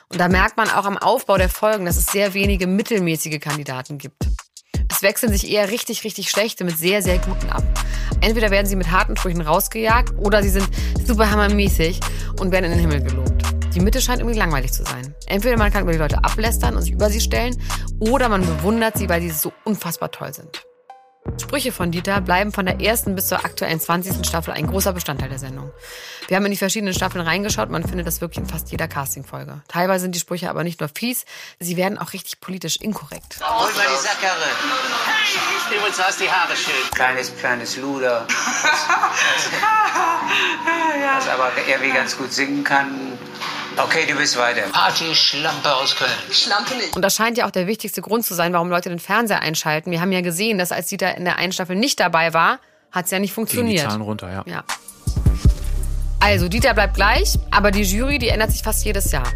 [0.10, 3.98] Und da merkt man auch am Aufbau der Folgen, dass es sehr wenige mittelmäßige Kandidaten
[3.98, 4.24] gibt.
[4.92, 7.64] Es wechseln sich eher richtig, richtig schlechte mit sehr, sehr guten ab.
[8.20, 10.68] Entweder werden sie mit harten Sprüchen rausgejagt oder sie sind
[11.08, 12.02] super hammermäßig
[12.40, 13.42] und werden in den Himmel gelobt.
[13.74, 15.16] Die Mitte scheint irgendwie langweilig zu sein.
[15.28, 17.58] Entweder man kann über die Leute ablästern und sich über sie stellen
[18.00, 20.66] oder man bewundert sie, weil sie so unfassbar toll sind.
[21.40, 24.26] Sprüche von Dieter bleiben von der ersten bis zur aktuellen 20.
[24.26, 25.72] Staffel ein großer Bestandteil der Sendung.
[26.28, 29.62] Wir haben in die verschiedenen Staffeln reingeschaut, man findet das wirklich in fast jeder Castingfolge.
[29.68, 31.26] Teilweise sind die Sprüche aber nicht nur fies,
[31.60, 33.40] sie werden auch richtig politisch inkorrekt.
[33.40, 34.46] Hol mal die Sackkarre.
[35.76, 36.74] Übrigens, du hast die Haare schön.
[36.92, 38.28] Kleines, kleines Luder.
[41.14, 43.18] Das aber irgendwie ganz gut singen kann.
[43.78, 44.64] Okay, du bist weiter.
[44.72, 46.12] Party-Schlampe aus Köln.
[46.96, 49.92] Und das scheint ja auch der wichtigste Grund zu sein, warum Leute den Fernseher einschalten.
[49.92, 52.60] Wir haben ja gesehen, dass als Dieter in der einen Staffel nicht dabei war,
[52.92, 53.90] hat es ja nicht Gingen die funktioniert.
[53.90, 54.44] Zahlen runter, ja.
[54.46, 54.64] Ja.
[56.20, 59.28] Also, Dieter bleibt gleich, aber die Jury, die ändert sich fast jedes Jahr.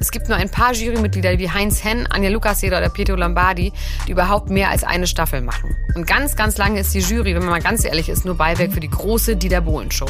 [0.00, 3.72] Es gibt nur ein paar Jurymitglieder wie Heinz Henn, Anja Lukaseder oder Pietro Lombardi,
[4.06, 5.76] die überhaupt mehr als eine Staffel machen.
[5.94, 8.72] Und ganz, ganz lange ist die Jury, wenn man mal ganz ehrlich ist, nur Beiwerk
[8.72, 10.08] für die große Dieter Bohlen Show.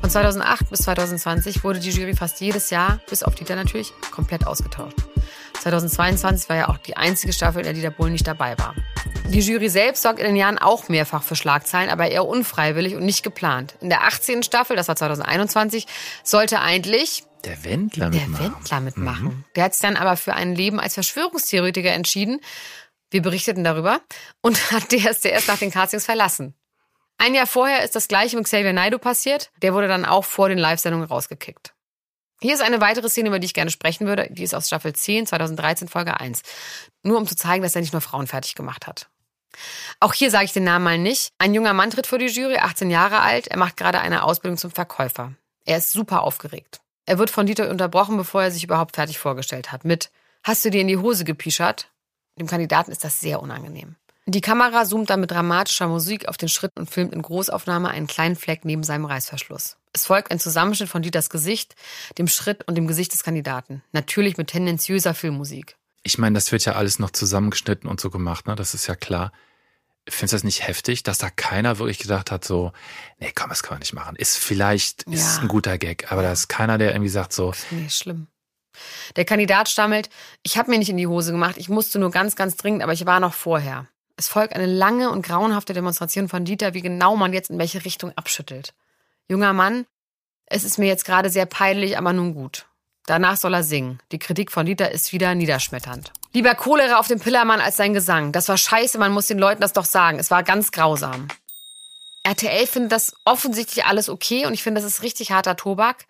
[0.00, 4.46] Von 2008 bis 2020 wurde die Jury fast jedes Jahr, bis auf Dieter natürlich, komplett
[4.46, 4.96] ausgetauscht.
[5.60, 8.74] 2022 war ja auch die einzige Staffel, in der Dieter Bohlen nicht dabei war.
[9.28, 13.04] Die Jury selbst sorgt in den Jahren auch mehrfach für Schlagzeilen, aber eher unfreiwillig und
[13.04, 13.76] nicht geplant.
[13.80, 14.42] In der 18.
[14.42, 15.86] Staffel, das war 2021,
[16.24, 18.54] sollte eigentlich Der Wendler der mitmachen.
[18.54, 19.44] Wendler mitmachen.
[19.54, 22.40] Der hat sich dann aber für ein Leben als Verschwörungstheoretiker entschieden.
[23.10, 24.00] Wir berichteten darüber
[24.40, 26.54] und hat DSDS nach den Castings verlassen.
[27.20, 29.50] Ein Jahr vorher ist das gleiche mit Xavier Naidoo passiert.
[29.60, 31.74] Der wurde dann auch vor den Live-Sendungen rausgekickt.
[32.40, 34.28] Hier ist eine weitere Szene, über die ich gerne sprechen würde.
[34.30, 36.40] Die ist aus Staffel 10, 2013, Folge 1.
[37.02, 39.10] Nur um zu zeigen, dass er nicht nur Frauen fertig gemacht hat.
[40.00, 41.28] Auch hier sage ich den Namen mal nicht.
[41.36, 43.48] Ein junger Mann tritt vor die Jury, 18 Jahre alt.
[43.48, 45.34] Er macht gerade eine Ausbildung zum Verkäufer.
[45.66, 46.80] Er ist super aufgeregt.
[47.04, 49.84] Er wird von Dieter unterbrochen, bevor er sich überhaupt fertig vorgestellt hat.
[49.84, 50.10] Mit
[50.42, 51.92] Hast du dir in die Hose gepischert?
[52.38, 53.96] Dem Kandidaten ist das sehr unangenehm.
[54.32, 58.06] Die Kamera zoomt dann mit dramatischer Musik auf den Schritt und filmt in Großaufnahme einen
[58.06, 59.76] kleinen Fleck neben seinem Reißverschluss.
[59.92, 61.74] Es folgt ein Zusammenschnitt von Dieters Gesicht,
[62.16, 63.82] dem Schritt und dem Gesicht des Kandidaten.
[63.90, 65.76] Natürlich mit tendenziöser Filmmusik.
[66.04, 68.54] Ich meine, das wird ja alles noch zusammengeschnitten und so gemacht, ne?
[68.54, 69.32] Das ist ja klar.
[70.08, 72.70] Findest du das nicht heftig, dass da keiner wirklich gedacht hat, so,
[73.18, 74.14] nee, komm, das kann man nicht machen.
[74.14, 75.42] Ist vielleicht, ist Ja.
[75.42, 78.28] ein guter Gag, aber da ist keiner, der irgendwie sagt so, Nee, schlimm.
[79.16, 80.08] Der Kandidat stammelt,
[80.44, 82.92] ich habe mir nicht in die Hose gemacht, ich musste nur ganz, ganz dringend, aber
[82.92, 83.88] ich war noch vorher.
[84.20, 87.86] Es folgt eine lange und grauenhafte Demonstration von Dieter, wie genau man jetzt in welche
[87.86, 88.74] Richtung abschüttelt.
[89.28, 89.86] Junger Mann,
[90.44, 92.66] Es ist mir jetzt gerade sehr peinlich, aber nun gut.
[93.06, 93.98] Danach soll er singen.
[94.12, 96.12] Die Kritik von Dieter ist wieder niederschmetternd.
[96.34, 98.30] Lieber Cholera auf dem Pillermann als sein Gesang.
[98.30, 100.18] Das war scheiße, man muss den Leuten das doch sagen.
[100.18, 101.28] Es war ganz grausam.
[102.22, 106.04] RTL findet das offensichtlich alles okay und ich finde, das ist richtig harter Tobak.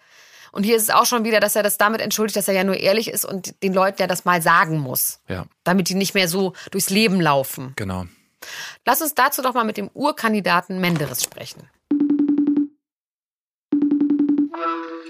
[0.52, 2.64] Und hier ist es auch schon wieder, dass er das damit entschuldigt, dass er ja
[2.64, 5.20] nur ehrlich ist und den Leuten ja das mal sagen muss.
[5.28, 7.72] Ja, Damit die nicht mehr so durchs Leben laufen.
[7.76, 8.06] genau.
[8.86, 11.68] Lass uns dazu doch mal mit dem Urkandidaten Menderes sprechen.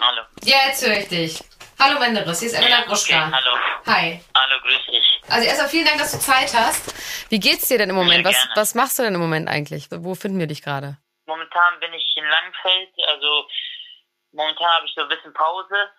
[0.00, 0.22] Hallo.
[0.44, 1.40] Ja, jetzt höre ich dich.
[1.79, 3.31] Hallo Menderes, hier ist Emma Gruschka.
[3.33, 3.57] hallo.
[3.87, 4.20] Hi.
[4.37, 5.22] Hallo, grüß dich.
[5.29, 6.94] Also erstmal vielen Dank, dass du Zeit hast.
[7.31, 8.24] Wie geht's dir denn im Moment?
[8.26, 8.53] Sehr Was, gerne.
[8.57, 9.88] was machst du denn im Moment eigentlich?
[9.90, 10.98] Wo finden wir dich gerade?
[11.26, 13.46] Momentan bin ich in Langenfeld, also
[14.33, 15.90] momentan habe ich so ein bisschen Pause,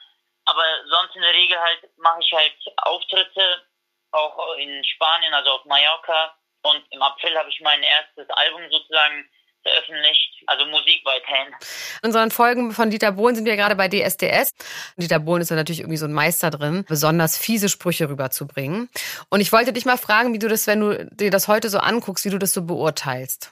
[0.46, 3.68] aber sonst in der Regel halt mache ich halt Auftritte,
[4.12, 9.30] auch in Spanien, also auf Mallorca und im April habe ich mein erstes Album sozusagen
[9.64, 11.54] veröffentlicht, also Musik weiterhin.
[12.02, 14.52] In unseren Folgen von Dieter Bohlen sind wir gerade bei DSDS.
[14.98, 18.90] Dieter Bohlen ist ja natürlich irgendwie so ein Meister drin, besonders fiese Sprüche rüberzubringen.
[19.30, 21.78] Und ich wollte dich mal fragen, wie du das, wenn du dir das heute so
[21.78, 23.52] anguckst, wie du das so beurteilst.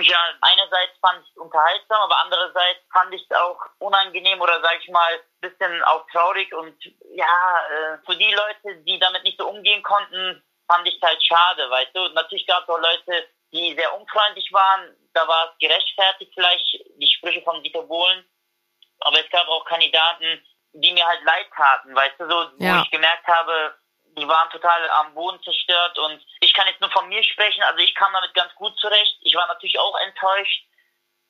[0.00, 4.78] Ja, einerseits fand ich es unterhaltsam, aber andererseits fand ich es auch unangenehm oder sag
[4.80, 6.76] ich mal bisschen auch traurig und
[7.14, 11.22] ja, äh, für die Leute, die damit nicht so umgehen konnten, fand ich es halt
[11.24, 12.08] schade, weißt du.
[12.10, 16.64] Natürlich gab es auch Leute, die sehr unfreundlich waren, da war es gerechtfertigt vielleicht,
[16.96, 18.24] die Sprüche von Dieter Bohlen,
[19.00, 20.42] aber es gab auch Kandidaten,
[20.74, 22.78] die mir halt leid taten, weißt du, so, Ja.
[22.78, 23.74] wo ich gemerkt habe,
[24.16, 27.78] die waren total am Boden zerstört und ich kann jetzt nur von mir sprechen, also
[27.78, 29.16] ich kam damit ganz gut zurecht.
[29.22, 30.64] Ich war natürlich auch enttäuscht,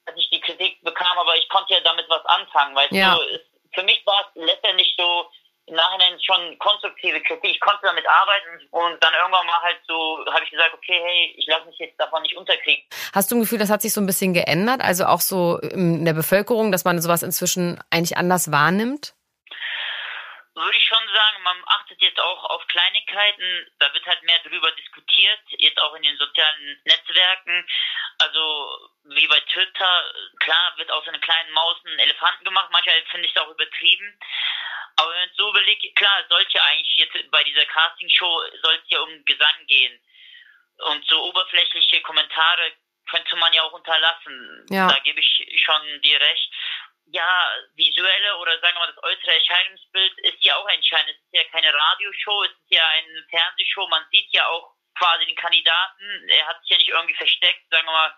[0.07, 3.17] dass ich die Kritik bekam, aber ich konnte ja damit was anfangen, weißt Ja.
[3.33, 3.43] Es,
[3.75, 5.31] für mich war es letztendlich so
[5.67, 7.53] im Nachhinein schon konstruktive Kritik.
[7.53, 11.35] Ich konnte damit arbeiten und dann irgendwann mal halt so, habe ich gesagt, okay, hey,
[11.39, 12.85] ich lasse mich jetzt davon nicht unterkriegen.
[13.15, 14.81] Hast du ein Gefühl, das hat sich so ein bisschen geändert?
[14.81, 19.15] Also auch so in der Bevölkerung, dass man sowas inzwischen eigentlich anders wahrnimmt?
[20.55, 24.71] Würde ich schon sagen, man achtet jetzt auch auf Kleinigkeiten, da wird halt mehr drüber
[24.73, 27.67] diskutiert, jetzt auch in den sozialen Netzwerken.
[28.19, 33.27] Also wie bei Twitter, klar wird aus einer kleinen Maus einen Elefanten gemacht, manchmal finde
[33.27, 34.19] ich es auch übertrieben.
[34.97, 38.75] Aber wenn man es so überlegt, klar, es sollte eigentlich jetzt bei dieser Castingshow soll
[38.75, 40.01] es ja um Gesang gehen.
[40.79, 42.73] Und so oberflächliche Kommentare
[43.09, 44.67] könnte man ja auch unterlassen.
[44.71, 44.89] Ja.
[44.89, 46.53] Da gebe ich schon dir recht
[47.07, 51.11] ja, visuelle oder sagen wir mal das äußere Erscheinungsbild ist ja auch entscheidend.
[51.11, 53.87] Es ist ja keine Radioshow, es ist ja eine Fernsehshow.
[53.89, 56.29] Man sieht ja auch quasi den Kandidaten.
[56.29, 58.17] Er hat sich ja nicht irgendwie versteckt, sagen wir mal,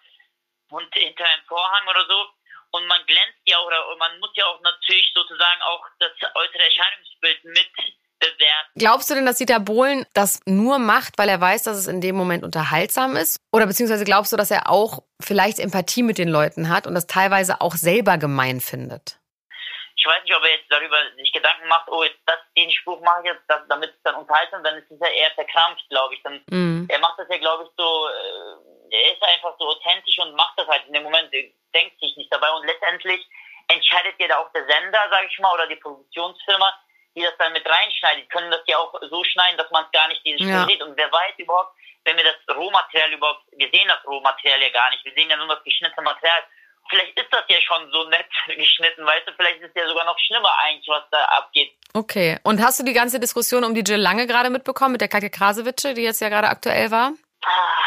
[0.70, 2.30] und hinter einem Vorhang oder so.
[2.72, 6.64] Und man glänzt ja auch, oder man muss ja auch natürlich sozusagen auch das äußere
[6.64, 7.70] Erscheinungsbild mit
[8.20, 8.70] bewerten.
[8.76, 12.00] Glaubst du denn, dass Dieter Bohlen das nur macht, weil er weiß, dass es in
[12.00, 13.38] dem Moment unterhaltsam ist?
[13.52, 17.06] Oder beziehungsweise glaubst du, dass er auch vielleicht Empathie mit den Leuten hat und das
[17.06, 19.18] teilweise auch selber gemein findet?
[19.96, 23.00] Ich weiß nicht, ob er jetzt darüber sich Gedanken macht, oh, jetzt das, den Spruch
[23.00, 25.88] mache ich jetzt, das, damit es dann unterhaltsam ist, dann ist es ja eher verkrampft,
[25.88, 26.22] glaube ich.
[26.22, 26.86] Dann, Mhm.
[26.90, 30.58] Er macht das ja, glaube ich, so, äh, er ist einfach so authentisch und macht
[30.58, 33.26] das halt in dem Moment, er denkt sich nicht dabei und letztendlich
[33.68, 36.72] entscheidet ja da auch der Sender, sage ich mal, oder die Produktionsfirma,
[37.14, 39.90] die das dann mit reinschneidet, Die können das ja auch so schneiden, dass man es
[39.92, 40.66] gar nicht diesen Ja.
[40.66, 40.82] Sieht.
[40.82, 41.74] Und wer weiß überhaupt,
[42.04, 45.36] wenn wir das Rohmaterial überhaupt, wir sehen das Rohmaterial ja gar nicht, wir sehen ja
[45.36, 46.42] nur das geschnittene Material.
[46.90, 50.04] Vielleicht ist das ja schon so nett geschnitten, weißt du, vielleicht ist es ja sogar
[50.04, 51.72] noch schlimmer eigentlich, was da abgeht.
[51.94, 52.38] Okay.
[52.42, 55.30] Und hast du die ganze Diskussion um die Jill Lange gerade mitbekommen mit der Katja
[55.30, 57.12] Krasewitsche, die jetzt ja gerade aktuell war?
[57.46, 57.84] Ah,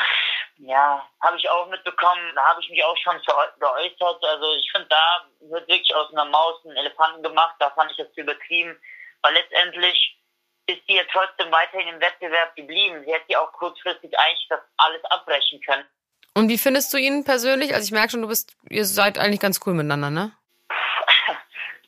[0.59, 2.31] Ja, habe ich auch mitbekommen.
[2.33, 4.23] Da habe ich mich auch schon geäu- geäußert.
[4.23, 7.55] Also ich finde, da wird wirklich aus einer Maus ein Elefanten gemacht.
[7.59, 8.79] Da fand ich das zu übertrieben.
[9.27, 10.17] Weil letztendlich
[10.67, 13.03] ist sie ja trotzdem weiterhin im Wettbewerb geblieben.
[13.05, 15.85] Sie hätte ja auch kurzfristig eigentlich das alles abbrechen können.
[16.33, 17.73] Und wie findest du ihn persönlich?
[17.73, 20.31] Also ich merke schon, du bist, ihr seid eigentlich ganz cool miteinander, ne?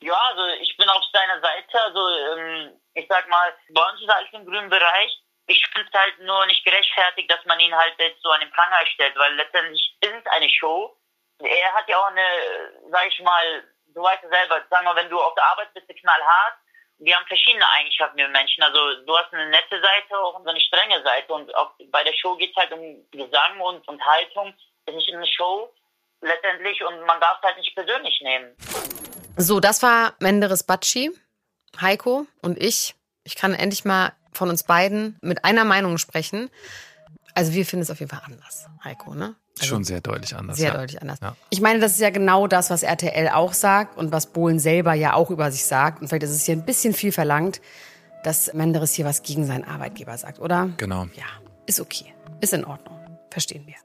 [0.02, 1.82] Ja, also ich bin auf seiner Seite.
[1.84, 5.12] Also ähm, ich sag mal, bei uns ist alles im grünen Bereich.
[5.48, 8.52] Ich finde es halt nur nicht gerechtfertigt, dass man ihn halt jetzt so an den
[8.52, 10.96] Pranger stellt, weil letztendlich ist es eine Show.
[11.40, 12.26] Er hat ja auch eine,
[12.92, 15.88] sag ich mal, du weißt ja selber, sagen wir, wenn du auf der Arbeit bist,
[15.88, 16.56] knallhart.
[17.02, 18.62] Wir haben verschiedene Eigenschaften, wir Menschen.
[18.62, 21.34] Also du hast eine nette Seite, auch so eine strenge Seite.
[21.34, 22.82] Und auch bei der Show geht es halt um
[23.12, 24.54] Gesang und, und Haltung.
[24.86, 25.74] Es ist eine Show
[26.22, 28.56] letztendlich und man darf es halt nicht persönlich nehmen.
[29.38, 31.12] So, das war Menderes Batschi,
[31.80, 32.96] Heiko und ich.
[33.24, 36.52] Ich kann endlich mal von uns beiden mit einer Meinung sprechen.
[37.34, 39.36] Also wir finden es auf jeden Fall anders, Heiko, ne?
[39.60, 40.58] Also Schon sehr deutlich anders.
[40.58, 40.78] sehr ja.
[40.78, 41.20] deutlich anders.
[41.22, 41.36] Ja.
[41.50, 44.94] Ich meine, das ist ja genau das, was RTL auch sagt und was Bohlen selber
[44.94, 46.02] ja auch über sich sagt.
[46.02, 47.62] Und vielleicht ist es hier ein bisschen viel verlangt,
[48.24, 50.70] dass Menderes hier was gegen seinen Arbeitgeber sagt, oder?
[50.78, 51.04] Genau.
[51.16, 51.26] Ja,
[51.66, 52.14] ist okay.
[52.42, 52.98] Ist in Ordnung.
[53.30, 53.76] Verstehen wir.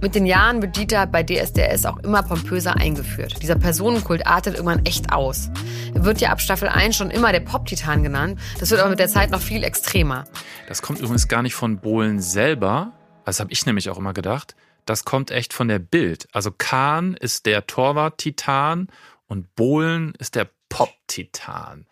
[0.00, 3.42] Mit den Jahren wird Dieter bei DSDS auch immer pompöser eingeführt.
[3.42, 5.50] Dieser Personenkult artet irgendwann echt aus.
[5.92, 8.38] Er wird ja ab Staffel 1 schon immer der Pop-Titan genannt.
[8.60, 10.24] Das wird aber mit der Zeit noch viel extremer.
[10.68, 12.92] Das kommt übrigens gar nicht von Bohlen selber.
[13.28, 14.56] Das habe ich nämlich auch immer gedacht.
[14.86, 16.28] Das kommt echt von der Bild.
[16.32, 18.88] Also Kahn ist der Torwart-Titan
[19.26, 21.86] und Bohlen ist der Pop-Titan.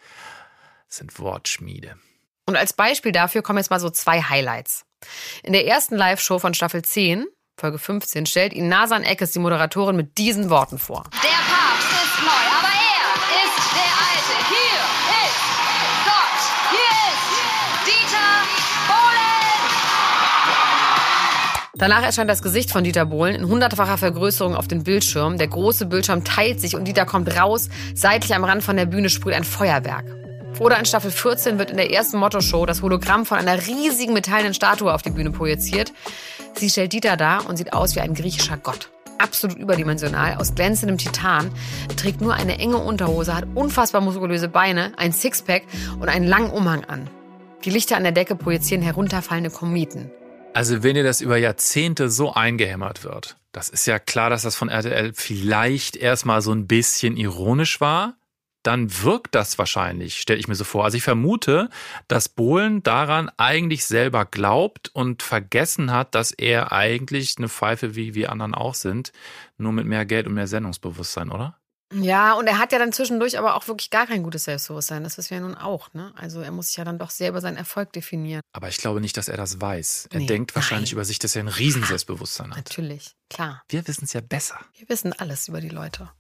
[0.89, 1.99] Das sind Wortschmiede.
[2.47, 4.87] Und als Beispiel dafür kommen jetzt mal so zwei Highlights.
[5.43, 7.27] In der ersten Live-Show von Staffel 10
[7.59, 11.05] Folge 15 stellt ihn Nasan Eckes, die Moderatorin, mit diesen Worten vor.
[11.23, 11.66] Der Papst
[21.79, 25.37] Danach erscheint das Gesicht von Dieter Bohlen in hundertfacher Vergrößerung auf den Bildschirm.
[25.37, 27.69] Der große Bildschirm teilt sich und Dieter kommt raus.
[27.95, 30.07] Seitlich am Rand von der Bühne sprüht ein Feuerwerk.
[30.59, 34.55] Oder in Staffel 14 wird in der ersten Motto-Show das Hologramm von einer riesigen metallenen
[34.55, 35.93] Statue auf die Bühne projiziert.
[36.55, 38.89] Sie stellt Dieter dar und sieht aus wie ein griechischer Gott.
[39.19, 41.51] Absolut überdimensional, aus glänzendem Titan,
[41.97, 45.65] trägt nur eine enge Unterhose, hat unfassbar muskulöse Beine, ein Sixpack
[46.01, 47.11] und einen langen Umhang an.
[47.67, 50.11] Die Lichter an der Decke projizieren herunterfallende Kometen.
[50.57, 54.57] Also wenn dir das über Jahrzehnte so eingehämmert wird, das ist ja klar, dass das
[54.57, 58.17] von RTL vielleicht erstmal so ein bisschen ironisch war,
[58.63, 60.85] dann wirkt das wahrscheinlich, stelle ich mir so vor.
[60.85, 61.69] Also ich vermute,
[62.09, 68.15] dass Bohlen daran eigentlich selber glaubt und vergessen hat, dass er eigentlich eine Pfeife wie
[68.15, 69.13] wir anderen auch sind,
[69.59, 71.59] nur mit mehr Geld und mehr Sendungsbewusstsein, oder?
[71.93, 75.05] Ja, und er hat ja dann zwischendurch aber auch wirklich gar kein gutes Selbstbewusstsein.
[75.05, 76.13] Das wissen wir ja nun auch, ne?
[76.17, 78.41] Also er muss sich ja dann doch sehr über seinen Erfolg definieren.
[78.53, 80.09] Aber ich glaube nicht, dass er das weiß.
[80.13, 80.97] Er Nee, denkt wahrscheinlich nein.
[80.97, 82.57] über sich, dass er ein riesen Selbstbewusstsein hat.
[82.57, 83.63] Natürlich, klar.
[83.69, 84.59] Wir wissen es ja besser.
[84.77, 86.11] Wir wissen alles über die Leute.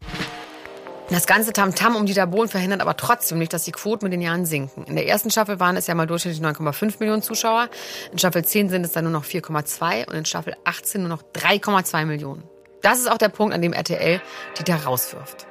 [1.11, 4.21] Das ganze Tamtam um Dieter Bohlen verhindert aber trotzdem nicht, dass die Quoten mit den
[4.23, 4.85] Jahren sinken.
[4.85, 7.69] In der ersten Staffel waren es ja mal durchschnittlich 9,5 Millionen Zuschauer.
[8.13, 11.23] In Staffel 10 sind es dann nur noch 4,2 und in Staffel 18 nur noch
[11.35, 12.43] 3,2 Millionen.
[12.83, 14.21] Das ist auch der Punkt, an dem RTL
[14.59, 15.47] Dieter rauswirft.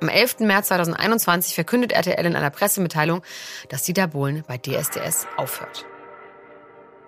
[0.00, 0.40] Am 11.
[0.40, 3.22] März 2021 verkündet RTL in einer Pressemitteilung,
[3.68, 5.86] dass Dieter Bohlen bei DSDS aufhört.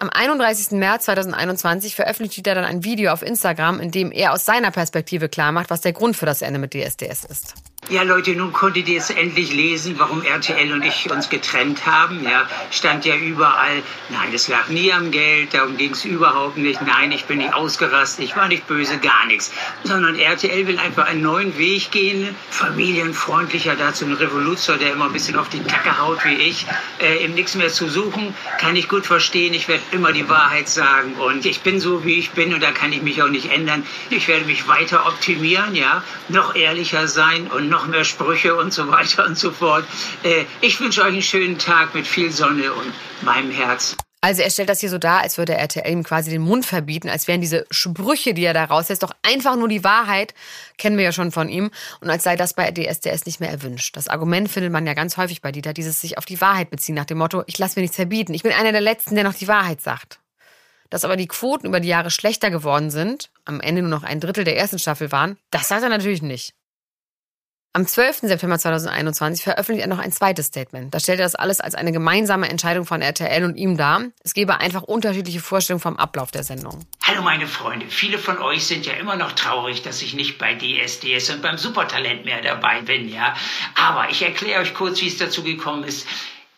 [0.01, 0.79] Am 31.
[0.79, 5.29] März 2021 veröffentlicht Dieter dann ein Video auf Instagram, in dem er aus seiner Perspektive
[5.29, 7.55] klarmacht, was der Grund für das Ende mit DSDS ist.
[7.91, 12.23] Ja, Leute, nun konntet ihr es endlich lesen, warum RTL und ich uns getrennt haben.
[12.23, 16.83] Ja, stand ja überall, nein, es lag nie am Geld, darum ging es überhaupt nicht.
[16.83, 19.55] Nein, ich bin nicht ausgerastet, ich war nicht böse, gar nichts.
[19.85, 25.15] Sondern RTL will einfach einen neuen Weg gehen, familienfreundlicher, dazu ein Revoluzer, der immer ein
[25.15, 26.67] bisschen auf die Kacke haut wie ich.
[27.01, 29.55] Äh, ihm nichts mehr zu suchen, kann ich gut verstehen.
[29.55, 32.71] Ich werde immer die Wahrheit sagen und ich bin so, wie ich bin und da
[32.71, 33.87] kann ich mich auch nicht ändern.
[34.11, 38.89] Ich werde mich weiter optimieren, ja, noch ehrlicher sein und noch mehr Sprüche und so
[38.89, 39.85] weiter und so fort.
[40.23, 43.97] Äh, ich wünsche euch einen schönen Tag mit viel Sonne und meinem Herz.
[44.21, 47.09] Also er stellt das hier so dar, als würde RTL ihm quasi den Mund verbieten,
[47.09, 50.35] als wären diese Sprüche, die er da rauslässt, doch einfach nur die Wahrheit,
[50.77, 53.97] kennen wir ja schon von ihm, und als sei das bei DSDS nicht mehr erwünscht.
[53.97, 56.97] Das Argument findet man ja ganz häufig bei Dieter, dieses sich auf die Wahrheit beziehen,
[56.97, 59.35] nach dem Motto, ich lasse mir nichts verbieten, ich bin einer der Letzten, der noch
[59.35, 60.19] die Wahrheit sagt.
[60.91, 64.19] Dass aber die Quoten über die Jahre schlechter geworden sind, am Ende nur noch ein
[64.19, 66.55] Drittel der ersten Staffel waren, das sagt er natürlich nicht.
[67.79, 68.23] Am 12.
[68.23, 70.93] September 2021 veröffentlicht er noch ein zweites Statement.
[70.93, 74.03] Da stellt er das alles als eine gemeinsame Entscheidung von RTL und ihm dar.
[74.25, 76.85] Es gebe einfach unterschiedliche Vorstellungen vom Ablauf der Sendung.
[77.05, 80.57] Hallo meine Freunde, viele von euch sind ja immer noch traurig, dass ich nicht bei
[80.57, 83.35] DSDS und beim Supertalent mehr dabei bin, ja.
[83.77, 86.05] Aber ich erkläre euch kurz, wie es dazu gekommen ist.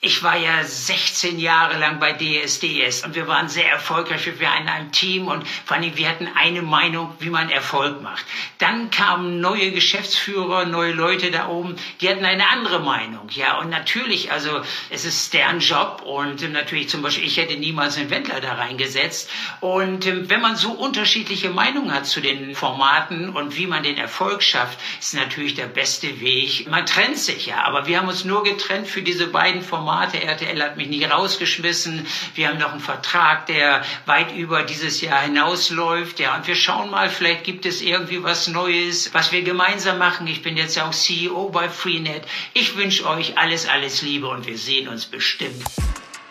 [0.02, 4.24] Ich war ja 16 Jahre lang bei DSDS und wir waren sehr erfolgreich.
[4.24, 8.00] Wir waren in einem Team und vor allem wir hatten eine Meinung, wie man Erfolg
[8.00, 8.24] macht.
[8.56, 13.28] Dann kamen neue Geschäftsführer, neue Leute da oben, die hatten eine andere Meinung.
[13.32, 17.98] Ja, und natürlich, also es ist deren Job und natürlich zum Beispiel, ich hätte niemals
[17.98, 19.28] einen Wendler da reingesetzt.
[19.60, 23.98] Und ähm, wenn man so unterschiedliche Meinungen hat zu den Formaten und wie man den
[23.98, 26.66] Erfolg schafft, ist natürlich der beste Weg.
[26.70, 29.89] Man trennt sich ja, aber wir haben uns nur getrennt für diese beiden Formate.
[29.98, 32.06] RTL hat mich nicht rausgeschmissen.
[32.34, 36.20] Wir haben noch einen Vertrag, der weit über dieses Jahr hinausläuft.
[36.20, 40.26] Ja, und wir schauen mal, vielleicht gibt es irgendwie was Neues, was wir gemeinsam machen.
[40.26, 42.24] Ich bin jetzt auch CEO bei Freenet.
[42.54, 45.64] Ich wünsche euch alles, alles Liebe und wir sehen uns bestimmt.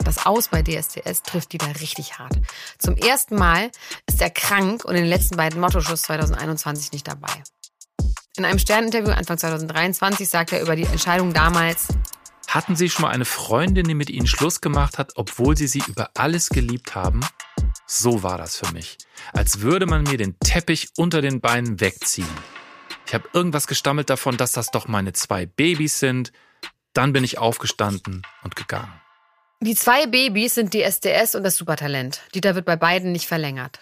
[0.03, 2.33] Das Aus bei DSDS trifft Dieter richtig hart.
[2.79, 3.69] Zum ersten Mal
[4.07, 7.43] ist er krank und in den letzten beiden Motto-Schuss 2021 nicht dabei.
[8.37, 11.89] In einem Sterninterview Anfang 2023 sagt er über die Entscheidung damals,
[12.49, 15.83] Hatten Sie schon mal eine Freundin, die mit Ihnen Schluss gemacht hat, obwohl Sie sie
[15.87, 17.19] über alles geliebt haben?
[17.85, 18.97] So war das für mich.
[19.33, 22.25] Als würde man mir den Teppich unter den Beinen wegziehen.
[23.05, 26.31] Ich habe irgendwas gestammelt davon, dass das doch meine zwei Babys sind.
[26.93, 28.99] Dann bin ich aufgestanden und gegangen.
[29.61, 32.21] Die zwei Babys sind DSDS und das Supertalent.
[32.33, 33.81] Dieter wird bei beiden nicht verlängert.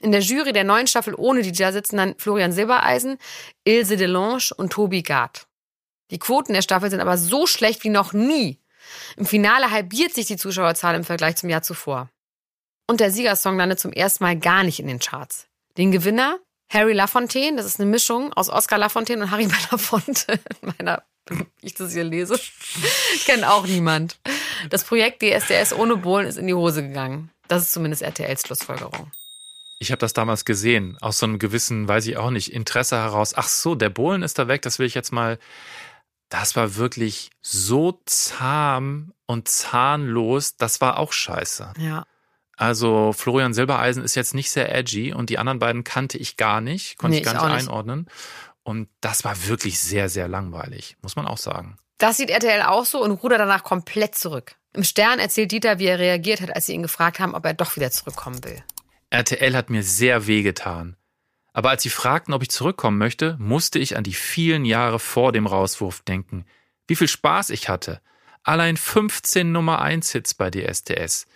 [0.00, 3.18] In der Jury der neuen Staffel ohne Dieter sitzen dann Florian Silbereisen,
[3.62, 5.46] Ilse Delange und Tobi Gard.
[6.10, 8.58] Die Quoten der Staffel sind aber so schlecht wie noch nie.
[9.16, 12.10] Im Finale halbiert sich die Zuschauerzahl im Vergleich zum Jahr zuvor.
[12.86, 15.46] Und der Siegersong landet zum ersten Mal gar nicht in den Charts.
[15.76, 20.72] Den Gewinner, Harry Lafontaine, das ist eine Mischung aus Oscar Lafontaine und Harry Belafonte, in
[20.76, 21.02] meiner,
[21.62, 22.38] ich das hier lese,
[23.24, 24.18] kennt auch niemand.
[24.70, 27.30] Das Projekt DSDS ohne Bohlen ist in die Hose gegangen.
[27.46, 29.10] Das ist zumindest RTLs Schlussfolgerung.
[29.82, 33.32] Ich habe das damals gesehen, aus so einem gewissen, weiß ich auch nicht, Interesse heraus.
[33.34, 35.38] Ach so, der Bohlen ist da weg, das will ich jetzt mal.
[36.30, 41.72] Das war wirklich so zahm und zahnlos, das war auch scheiße.
[41.78, 42.04] Ja.
[42.56, 46.60] Also Florian Silbereisen ist jetzt nicht sehr edgy und die anderen beiden kannte ich gar
[46.60, 47.68] nicht, konnte Nee, ich gar ich nicht nicht.
[47.68, 48.06] einordnen.
[48.62, 51.78] Und das war wirklich sehr, sehr langweilig, muss man auch sagen.
[51.98, 54.56] Das sieht RTL auch so und rudert danach komplett zurück.
[54.72, 57.54] Im Stern erzählt Dieter, wie er reagiert hat, als sie ihn gefragt haben, ob er
[57.54, 58.62] doch wieder zurückkommen will.
[59.10, 60.96] RTL hat mir sehr wehgetan.
[61.52, 65.32] Aber als sie fragten, ob ich zurückkommen möchte, musste ich an die vielen Jahre vor
[65.32, 66.44] dem Rauswurf denken.
[66.86, 68.00] Wie viel Spaß ich hatte.
[68.42, 71.26] Allein 15 Nummer 1 Hits bei DSDS.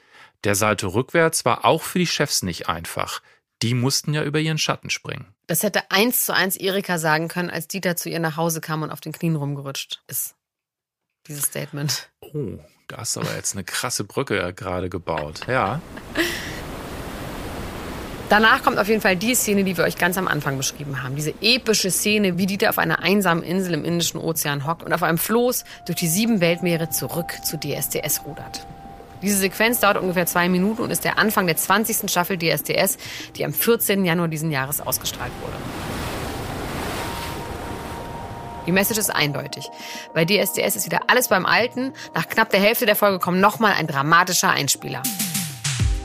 [0.44, 3.22] Der Salto rückwärts war auch für die Chefs nicht einfach.
[3.62, 5.34] Die mussten ja über ihren Schatten springen.
[5.46, 8.82] Das hätte eins zu eins Erika sagen können, als Dieter zu ihr nach Hause kam
[8.82, 10.34] und auf den Knien rumgerutscht ist.
[11.26, 12.10] Dieses Statement.
[12.20, 15.46] Oh, da hast du aber jetzt eine krasse Brücke gerade gebaut.
[15.46, 15.80] Ja.
[18.30, 21.14] Danach kommt auf jeden Fall die Szene, die wir euch ganz am Anfang beschrieben haben.
[21.14, 25.02] Diese epische Szene, wie Dieter auf einer einsamen Insel im Indischen Ozean hockt und auf
[25.02, 28.66] einem Floß durch die sieben Weltmeere zurück zu DSDS rudert.
[29.20, 32.10] Diese Sequenz dauert ungefähr zwei Minuten und ist der Anfang der 20.
[32.10, 32.98] Staffel DSDS,
[33.36, 34.04] die am 14.
[34.04, 35.56] Januar diesen Jahres ausgestrahlt wurde.
[38.66, 39.68] Die Message ist eindeutig.
[40.14, 41.92] Bei DSDS ist wieder alles beim Alten.
[42.14, 45.02] Nach knapp der Hälfte der Folge kommt nochmal ein dramatischer Einspieler.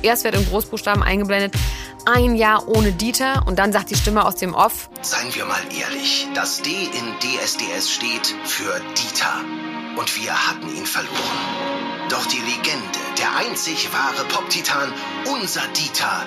[0.01, 1.55] Erst wird in Großbuchstaben eingeblendet,
[2.05, 5.62] ein Jahr ohne Dieter und dann sagt die Stimme aus dem Off, Seien wir mal
[5.79, 9.33] ehrlich, das D in DSDS steht für Dieter.
[9.97, 11.17] Und wir hatten ihn verloren.
[12.09, 14.93] Doch die Legende, der einzig wahre Pop-Titan,
[15.41, 16.25] unser Dieter,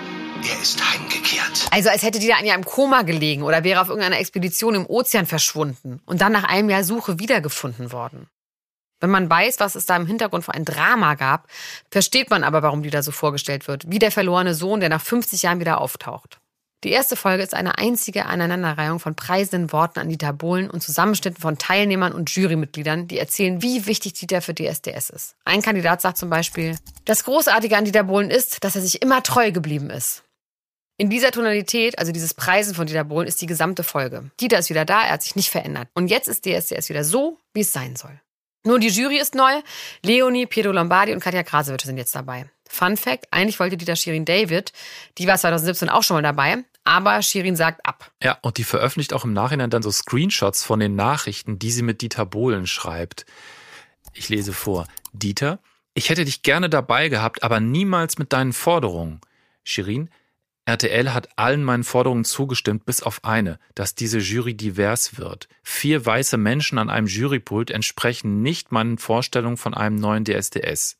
[0.48, 1.68] er ist heimgekehrt.
[1.70, 5.26] also als hätte Dieter in einem Koma gelegen oder wäre auf irgendeiner Expedition im Ozean
[5.26, 8.28] verschwunden und dann nach einem Jahr Suche wiedergefunden worden.
[9.02, 11.48] Wenn man weiß, was es da im Hintergrund für ein Drama gab,
[11.90, 15.42] versteht man aber, warum Dieter so vorgestellt wird, wie der verlorene Sohn, der nach 50
[15.42, 16.38] Jahren wieder auftaucht.
[16.84, 21.40] Die erste Folge ist eine einzige Aneinanderreihung von preisenden Worten an Dieter Bohlen und Zusammenschnitten
[21.40, 25.34] von Teilnehmern und Jurymitgliedern, die erzählen, wie wichtig Dieter für DSDS ist.
[25.44, 29.24] Ein Kandidat sagt zum Beispiel, das Großartige an Dieter Bohlen ist, dass er sich immer
[29.24, 30.22] treu geblieben ist.
[30.96, 34.30] In dieser Tonalität, also dieses Preisen von Dieter Bohlen, ist die gesamte Folge.
[34.40, 35.88] Dieter ist wieder da, er hat sich nicht verändert.
[35.94, 38.20] Und jetzt ist DSDS wieder so, wie es sein soll.
[38.64, 39.60] Nur die Jury ist neu.
[40.04, 42.50] Leonie, Pietro Lombardi und Katja Krasowitsch sind jetzt dabei.
[42.68, 44.72] Fun Fact, eigentlich wollte Dieter Shirin David,
[45.18, 48.10] die war 2017 auch schon mal dabei, aber Shirin sagt ab.
[48.22, 51.82] Ja, und die veröffentlicht auch im Nachhinein dann so Screenshots von den Nachrichten, die sie
[51.82, 53.26] mit Dieter Bohlen schreibt.
[54.14, 54.86] Ich lese vor.
[55.12, 55.58] Dieter,
[55.92, 59.20] ich hätte dich gerne dabei gehabt, aber niemals mit deinen Forderungen.
[59.64, 60.08] Shirin,
[60.64, 65.48] RTL hat allen meinen Forderungen zugestimmt, bis auf eine, dass diese Jury divers wird.
[65.62, 70.98] Vier weiße Menschen an einem Jurypult entsprechen nicht meinen Vorstellungen von einem neuen DSDS.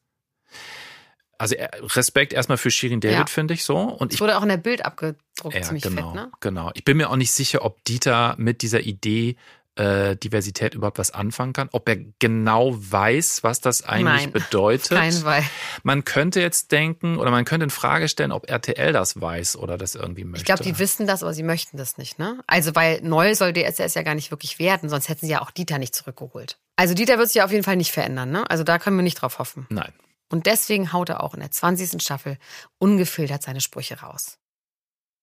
[1.38, 3.26] Also äh, Respekt erstmal für Shirin David, Ja.
[3.26, 3.76] finde ich so.
[3.76, 6.32] Und Es ich wurde auch in der Bild abgedruckt, ja, ziemlich genau, fett, ne?
[6.40, 6.70] genau.
[6.74, 9.36] Ich bin mir auch nicht sicher, ob Dieter mit dieser Idee
[9.76, 14.90] äh, Diversität überhaupt was anfangen kann, ob er genau weiß, was das eigentlich Nein, bedeutet.
[14.90, 15.42] Kein Fall.
[15.82, 19.78] Man könnte jetzt denken oder man könnte in Frage stellen, ob RTL das weiß oder
[19.78, 20.42] das irgendwie möchte.
[20.42, 22.40] Ich glaube, die wissen das, aber sie möchten das nicht, ne?
[22.46, 25.50] Also, weil neu soll DSDS ja gar nicht wirklich werden, sonst hätten sie ja auch
[25.50, 26.58] Dieter nicht zurückgeholt.
[26.76, 28.48] Also, Dieter wird sich ja auf jeden Fall nicht verändern, ne?
[28.50, 29.66] Also, da können wir nicht drauf hoffen.
[29.70, 29.92] Nein.
[30.28, 32.02] Und deswegen haut er auch in der 20.
[32.02, 32.38] Staffel
[32.78, 34.38] ungefiltert seine Sprüche raus.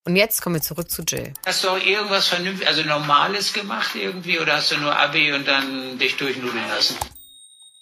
[0.06, 1.34] Und jetzt kommen wir zurück zu Jill.
[1.46, 5.48] Hast du auch irgendwas vernünftig, also Normales gemacht irgendwie oder hast du nur Abi und
[5.48, 6.98] dann dich durchnudeln lassen?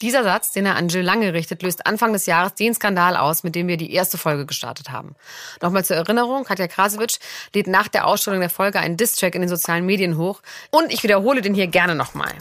[0.02, 3.44] Dieser Satz, den er an Jill Lange richtet, löst Anfang des Jahres den Skandal aus,
[3.44, 5.16] mit dem wir die erste Folge gestartet haben.
[5.60, 7.18] Nochmal zur Erinnerung, Katja Krasowitsch
[7.56, 10.42] lädt nach der Ausstrahlung der Folge einen Distrack in den sozialen Medien hoch.
[10.70, 12.32] Und ich wiederhole den hier gerne nochmal.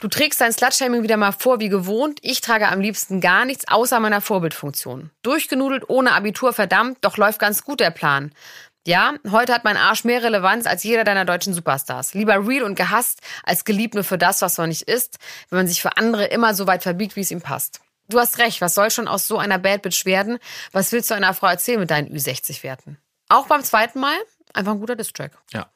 [0.00, 2.20] Du trägst dein Slutshaming wieder mal vor wie gewohnt.
[2.22, 5.10] Ich trage am liebsten gar nichts außer meiner Vorbildfunktion.
[5.22, 8.32] Durchgenudelt, ohne Abitur, verdammt, doch läuft ganz gut der Plan.
[8.84, 12.14] Ja, heute hat mein Arsch mehr Relevanz als jeder deiner deutschen Superstars.
[12.14, 15.18] Lieber real und gehasst, als geliebt nur für das, was man nicht ist,
[15.50, 17.80] wenn man sich für andere immer so weit verbiegt, wie es ihm passt.
[18.08, 20.38] Du hast recht, was soll schon aus so einer Bad Bitch werden?
[20.72, 22.98] Was willst du einer Frau erzählen mit deinen Ü60-Werten?
[23.28, 24.16] Auch beim zweiten Mal
[24.52, 25.38] einfach ein guter Distrack.
[25.52, 25.70] Ja.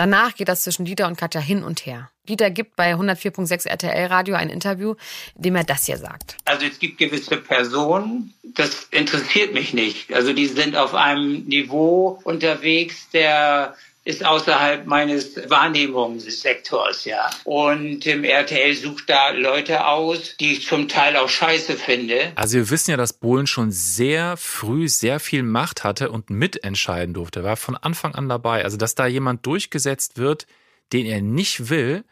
[0.00, 2.10] Danach geht das zwischen Dieter und Katja hin und her.
[2.26, 4.94] Dieter gibt bei 104.6 RTL Radio ein Interview,
[5.36, 6.38] in dem er das hier sagt.
[6.46, 10.14] Also es gibt gewisse Personen, das interessiert mich nicht.
[10.14, 13.74] Also die sind auf einem Niveau unterwegs, der
[14.10, 17.30] ist außerhalb meines Wahrnehmungssektors, ja.
[17.44, 22.32] Und im RTL sucht da Leute aus, die ich zum Teil auch scheiße finde.
[22.34, 27.14] Also wir wissen ja, dass Bohlen schon sehr früh sehr viel Macht hatte und mitentscheiden
[27.14, 27.44] durfte.
[27.44, 28.64] War von Anfang an dabei.
[28.64, 30.46] Also dass da jemand durchgesetzt wird,
[30.92, 32.04] den er nicht will,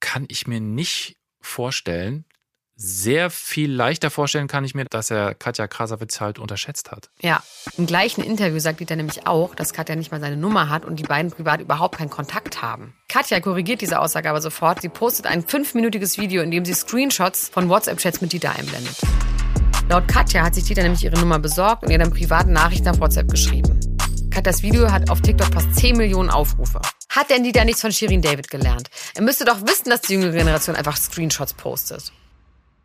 [0.00, 2.24] kann ich mir nicht vorstellen.
[2.82, 7.10] Sehr viel leichter vorstellen kann ich mir, dass er Katja Krasavitz halt unterschätzt hat.
[7.20, 7.42] Ja,
[7.76, 10.96] im gleichen Interview sagt Dieter nämlich auch, dass Katja nicht mal seine Nummer hat und
[10.96, 12.94] die beiden privat überhaupt keinen Kontakt haben.
[13.10, 14.80] Katja korrigiert diese Aussage aber sofort.
[14.80, 18.96] Sie postet ein fünfminütiges Video, in dem sie Screenshots von WhatsApp-Chats mit Dieter einblendet.
[19.90, 22.98] Laut Katja hat sich Dieter nämlich ihre Nummer besorgt und ihr dann privaten Nachrichten auf
[22.98, 23.78] WhatsApp geschrieben.
[24.30, 26.80] Katjas Video hat auf TikTok fast 10 Millionen Aufrufe.
[27.10, 28.88] Hat denn Dieter nichts von Shirin David gelernt?
[29.14, 32.10] Er müsste doch wissen, dass die jüngere Generation einfach Screenshots postet.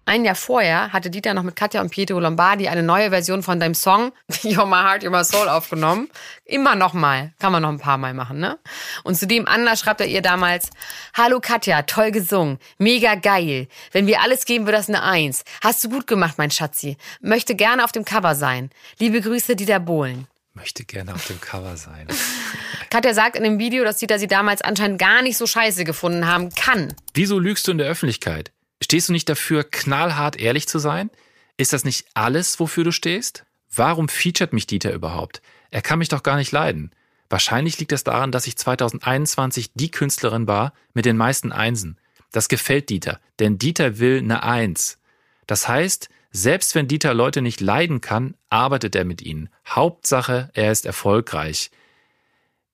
[0.07, 3.59] Ein Jahr vorher hatte Dieter noch mit Katja und Pietro Lombardi eine neue Version von
[3.59, 4.11] deinem Song
[4.43, 6.09] You're My Heart, You're My Soul aufgenommen.
[6.45, 7.33] Immer noch mal.
[7.39, 8.59] Kann man noch ein paar Mal machen, ne?
[9.03, 10.69] Und zudem Anna schreibt er ihr damals,
[11.15, 12.59] Hallo Katja, toll gesungen.
[12.77, 13.67] Mega geil.
[13.93, 15.43] Wenn wir alles geben, wird das eine Eins.
[15.63, 16.97] Hast du gut gemacht, mein Schatzi.
[17.19, 18.69] Möchte gerne auf dem Cover sein.
[18.99, 20.27] Liebe Grüße, Dieter Bohlen.
[20.53, 22.07] Möchte gerne auf dem Cover sein.
[22.91, 26.27] Katja sagt in dem Video, dass Dieter sie damals anscheinend gar nicht so scheiße gefunden
[26.27, 26.93] haben kann.
[27.15, 28.51] Wieso lügst du in der Öffentlichkeit?
[28.81, 31.09] Stehst du nicht dafür, knallhart ehrlich zu sein?
[31.57, 33.45] Ist das nicht alles, wofür du stehst?
[33.73, 35.41] Warum featuret mich Dieter überhaupt?
[35.71, 36.91] Er kann mich doch gar nicht leiden.
[37.29, 41.97] Wahrscheinlich liegt es daran, dass ich 2021 die Künstlerin war mit den meisten Einsen.
[42.31, 44.99] Das gefällt Dieter, denn Dieter will eine Eins.
[45.47, 49.49] Das heißt, selbst wenn Dieter Leute nicht leiden kann, arbeitet er mit ihnen.
[49.67, 51.71] Hauptsache, er ist erfolgreich.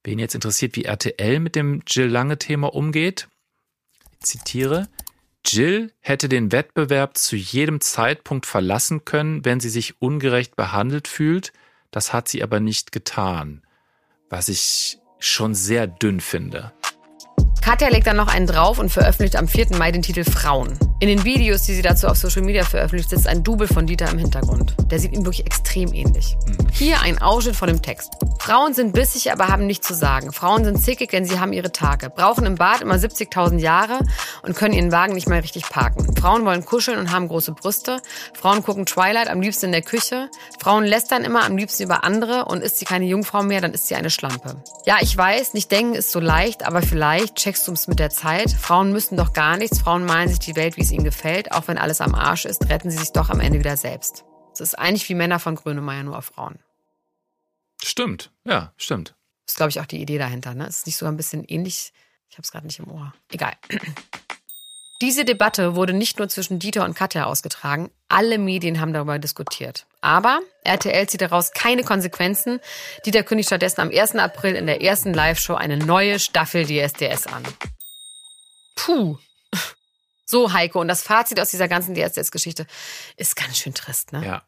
[0.04, 3.28] Wen jetzt interessiert, wie RTL mit dem Jill Lange-Thema umgeht?
[4.20, 4.88] Ich zitiere.
[5.46, 11.52] Jill hätte den Wettbewerb zu jedem Zeitpunkt verlassen können, wenn sie sich ungerecht behandelt fühlt.
[11.90, 13.62] Das hat sie aber nicht getan.
[14.30, 16.72] Was ich schon sehr dünn finde.
[17.62, 19.78] Katja legt dann noch einen drauf und veröffentlicht am 4.
[19.78, 20.78] Mai den Titel Frauen.
[21.02, 24.08] In den Videos, die sie dazu auf Social Media veröffentlicht, sitzt ein Double von Dieter
[24.12, 24.76] im Hintergrund.
[24.92, 26.38] Der sieht ihm wirklich extrem ähnlich.
[26.74, 28.14] Hier ein Ausschnitt von dem Text.
[28.38, 30.32] Frauen sind bissig, aber haben nichts zu sagen.
[30.32, 32.12] Frauen sind zickig, denn sie haben ihre Tage.
[32.12, 33.98] Brauchen im Bad immer 70.000 Jahre
[34.44, 36.16] und können ihren Wagen nicht mal richtig parken.
[36.18, 38.00] Frauen wollen kuscheln und haben große Brüste.
[38.34, 40.30] Frauen gucken Twilight am liebsten in der Küche.
[40.60, 43.88] Frauen lästern immer am liebsten über andere und ist sie keine Jungfrau mehr, dann ist
[43.88, 44.62] sie eine Schlampe.
[44.86, 48.12] Ja, ich weiß, nicht denken ist so leicht, aber vielleicht checkst du es mit der
[48.12, 48.52] Zeit.
[48.52, 49.80] Frauen müssen doch gar nichts.
[49.80, 51.52] Frauen malen sich die Welt, wie es ihnen gefällt.
[51.52, 54.26] Auch wenn alles am Arsch ist, retten sie sich doch am Ende wieder selbst.
[54.54, 56.60] Es ist eigentlich wie Männer von Grönemeyer, nur auf Frauen.
[57.84, 59.16] Stimmt, ja, stimmt.
[59.46, 60.54] Das ist, glaube ich, auch die Idee dahinter.
[60.54, 60.68] Ne?
[60.68, 61.94] Ist nicht sogar ein bisschen ähnlich?
[62.30, 63.14] Ich habe es gerade nicht im Ohr.
[63.32, 63.54] Egal.
[65.02, 67.90] Diese Debatte wurde nicht nur zwischen Dieter und Katja ausgetragen.
[68.08, 69.88] Alle Medien haben darüber diskutiert.
[70.02, 72.60] Aber RTL zieht daraus keine Konsequenzen.
[73.04, 74.16] Dieter kündigt stattdessen am 1.
[74.16, 77.44] April in der ersten Live-Show eine neue Staffel DSDS an.
[78.76, 79.18] Puh.
[80.32, 82.66] So, Heiko, und das Fazit aus dieser ganzen DSDS-Geschichte
[83.18, 84.26] ist ganz schön trist, ne?
[84.26, 84.44] Ja.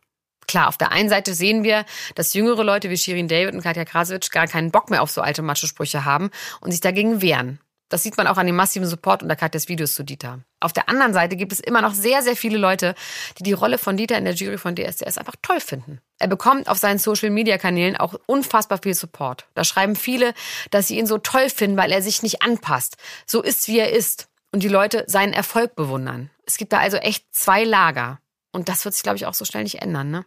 [0.48, 1.84] Klar, auf der einen Seite sehen wir,
[2.16, 5.20] dass jüngere Leute wie Shirin David und Katja Krasowitsch gar keinen Bock mehr auf so
[5.20, 6.32] alte Matschesprüche haben
[6.62, 7.60] und sich dagegen wehren.
[7.90, 10.40] Das sieht man auch an dem massiven Support unter Katjas Videos zu Dieter.
[10.62, 12.96] Auf der anderen Seite gibt es immer noch sehr, sehr viele Leute,
[13.38, 16.00] die die Rolle von Dieter in der Jury von DSDS einfach toll finden.
[16.18, 19.48] Er bekommt auf seinen Social-Media-Kanälen auch unfassbar viel Support.
[19.54, 20.34] Da schreiben viele,
[20.72, 22.96] dass sie ihn so toll finden, weil er sich nicht anpasst.
[23.26, 24.30] So ist, wie er ist.
[24.54, 26.30] Und die Leute seinen Erfolg bewundern.
[26.46, 28.20] Es gibt da also echt zwei Lager.
[28.52, 30.26] Und das wird sich, glaube ich, auch so schnell nicht ändern, ne?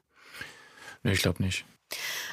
[1.05, 1.65] Nee, ich glaube nicht.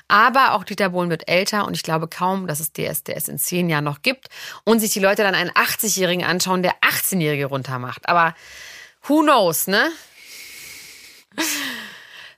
[0.07, 3.69] Aber auch Dieter Bohlen wird älter und ich glaube kaum, dass es DSDS in zehn
[3.69, 4.29] Jahren noch gibt
[4.63, 8.09] und sich die Leute dann einen 80-Jährigen anschauen, der 18-Jährige runtermacht.
[8.09, 8.33] Aber
[9.03, 9.91] who knows, ne?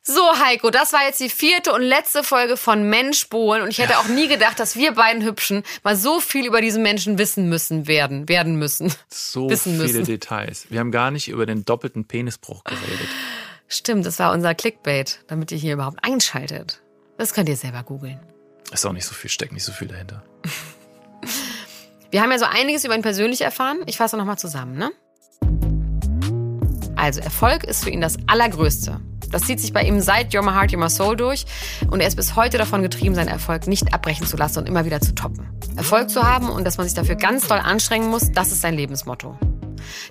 [0.08, 3.80] So, Heiko, das war jetzt die vierte und letzte Folge von Mensch Bohlen und ich
[3.80, 7.50] hätte auch nie gedacht, dass wir beiden Hübschen mal so viel über diesen Menschen wissen
[7.50, 8.94] müssen werden, werden müssen.
[9.10, 10.06] So wissen viele müssen.
[10.06, 10.68] Details.
[10.70, 13.08] Wir haben gar nicht über den doppelten Penisbruch geredet.
[13.68, 16.84] Stimmt, das war unser Clickbait, damit ihr hier überhaupt einschaltet.
[17.18, 18.20] Das könnt ihr selber googeln.
[18.72, 20.24] Ist auch nicht so viel, steckt nicht so viel dahinter.
[22.12, 23.80] Wir haben ja so einiges über ihn persönlich erfahren.
[23.88, 24.92] Ich fasse nochmal zusammen, ne?
[26.96, 29.02] Also, Erfolg ist für ihn das Allergrößte.
[29.36, 31.46] Das zieht sich bei ihm seit You're My Heart, You're My Soul durch
[31.90, 34.86] und er ist bis heute davon getrieben, seinen Erfolg nicht abbrechen zu lassen und immer
[34.86, 35.50] wieder zu toppen.
[35.76, 38.76] Erfolg zu haben und dass man sich dafür ganz doll anstrengen muss, das ist sein
[38.76, 39.38] Lebensmotto.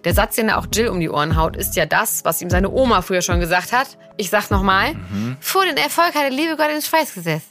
[0.05, 2.51] Der Satz, den er auch Jill um die Ohren haut, ist ja das, was ihm
[2.51, 3.97] seine Oma früher schon gesagt hat.
[4.19, 4.95] Ich sag nochmal,
[5.41, 7.47] vor den Erfolg hat der liebe Gott ins Schweiß gesetzt.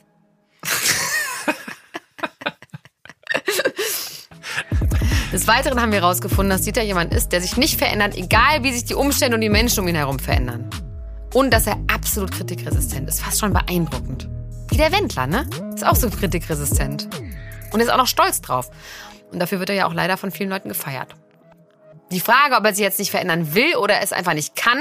[5.34, 8.72] Des Weiteren haben wir herausgefunden, dass Dieter jemand ist, der sich nicht verändert, egal wie
[8.72, 10.70] sich die Umstände und die Menschen um ihn herum verändern.
[11.34, 13.22] Und dass er absolut kritikresistent ist.
[13.22, 14.30] Fast schon beeindruckend.
[14.70, 15.50] Wie der Wendler, ne?
[15.74, 17.10] Ist auch so kritikresistent.
[17.72, 18.70] Und ist auch noch stolz drauf.
[19.32, 21.16] Und dafür wird er ja auch leider von vielen Leuten gefeiert.
[22.12, 24.80] Die Frage, ob er sich jetzt nicht verändern will oder es einfach nicht kann,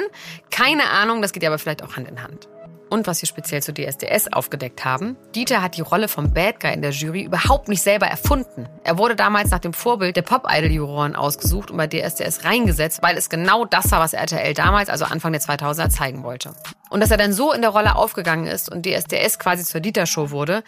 [0.51, 2.49] keine Ahnung, das geht ja aber vielleicht auch Hand in Hand.
[2.93, 6.75] Und was wir speziell zu DSDS aufgedeckt haben, Dieter hat die Rolle vom Bad Guy
[6.75, 8.69] in der Jury überhaupt nicht selber erfunden.
[8.85, 13.31] Er wurde damals nach dem Vorbild der Pop-Idol-Juroren ausgesucht und bei DSDS reingesetzt, weil es
[13.31, 16.53] genau das war, was RTL damals, also Anfang der 2000er, zeigen wollte.
[16.91, 20.31] Und dass er dann so in der Rolle aufgegangen ist und DSDS quasi zur Dieter-Show
[20.31, 20.63] wurde,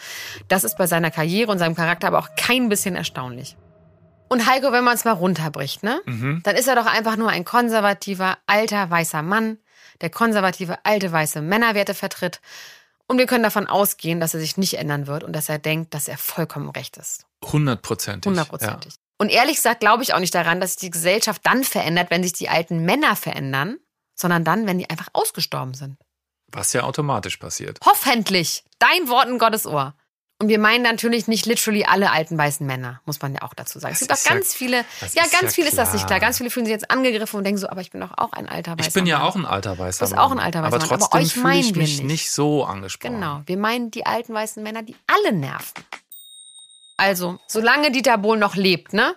[0.49, 3.59] das ist bei seiner Karriere und seinem Charakter aber auch kein bisschen erstaunlich.
[4.31, 6.01] Und Heiko, wenn man es mal runterbricht, ne?
[6.07, 6.41] Mhm.
[6.43, 9.59] Dann ist er doch einfach nur ein konservativer, alter, weißer Mann,
[10.01, 12.41] der konservative, alte, weiße Männerwerte vertritt.
[13.07, 15.93] Und wir können davon ausgehen, dass er sich nicht ändern wird und dass er denkt,
[15.95, 17.27] dass er vollkommen recht ist.
[17.45, 18.29] Hundertprozentig.
[18.29, 18.95] Hundertprozentig.
[19.19, 22.23] Und ehrlich gesagt glaube ich auch nicht daran, dass sich die Gesellschaft dann verändert, wenn
[22.23, 23.79] sich die alten Männer verändern,
[24.15, 25.97] sondern dann, wenn die einfach ausgestorben sind.
[26.01, 26.07] Ja.
[26.59, 27.79] Was ja automatisch passiert.
[27.85, 28.65] Hoffentlich.
[28.79, 29.95] Dein Wort in Gottes Ohr.
[30.41, 33.79] Und wir meinen natürlich nicht literally alle alten weißen Männer, muss man ja auch dazu
[33.79, 33.93] sagen.
[33.95, 34.77] Das es gibt auch ist ja- ganz viele,
[35.15, 36.19] ja, ganz ja viel ist das nicht klar.
[36.19, 38.49] Ganz viele fühlen sich jetzt angegriffen und denken so, aber ich bin doch auch ein
[38.49, 39.29] alter weißer Ich bin ja Mann.
[39.29, 40.25] auch ein alter weißer Du bist Mann.
[40.27, 42.05] auch ein alter weißer aber Mann, aber trotzdem euch fühle meinen ich wir mich nicht.
[42.07, 43.15] nicht so angesprochen.
[43.15, 45.85] Genau, wir meinen die alten weißen Männer, die alle nerven.
[46.97, 49.15] Also, solange Dieter Bohlen noch lebt, ne,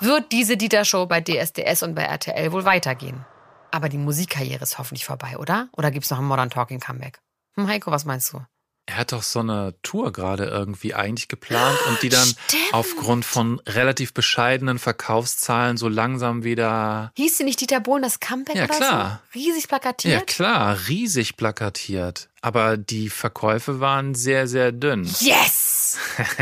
[0.00, 3.24] wird diese Dieter-Show bei DSDS und bei RTL wohl weitergehen.
[3.70, 5.68] Aber die Musikkarriere ist hoffentlich vorbei, oder?
[5.76, 7.20] Oder gibt's noch ein Modern Talking Comeback?
[7.56, 8.40] Hm, Heiko, was meinst du?
[8.88, 12.62] Er hat doch so eine Tour gerade irgendwie eigentlich geplant und die dann Stimmt.
[12.72, 17.10] aufgrund von relativ bescheidenen Verkaufszahlen so langsam wieder.
[17.16, 19.22] Hieß sie nicht Dieter Bohlen das Comeback Ja, klar.
[19.32, 19.38] so?
[19.40, 20.26] Riesig Ja, plakatiert?
[20.28, 22.28] klar, riesig plakatiert.
[22.42, 25.04] Aber die Verkäufe waren sehr, sehr dünn.
[25.20, 25.98] Yes!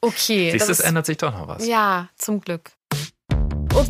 [0.00, 0.50] Okay.
[0.52, 1.66] Siehst du, es ändert sich doch noch was.
[1.66, 2.70] Ja, zum Glück.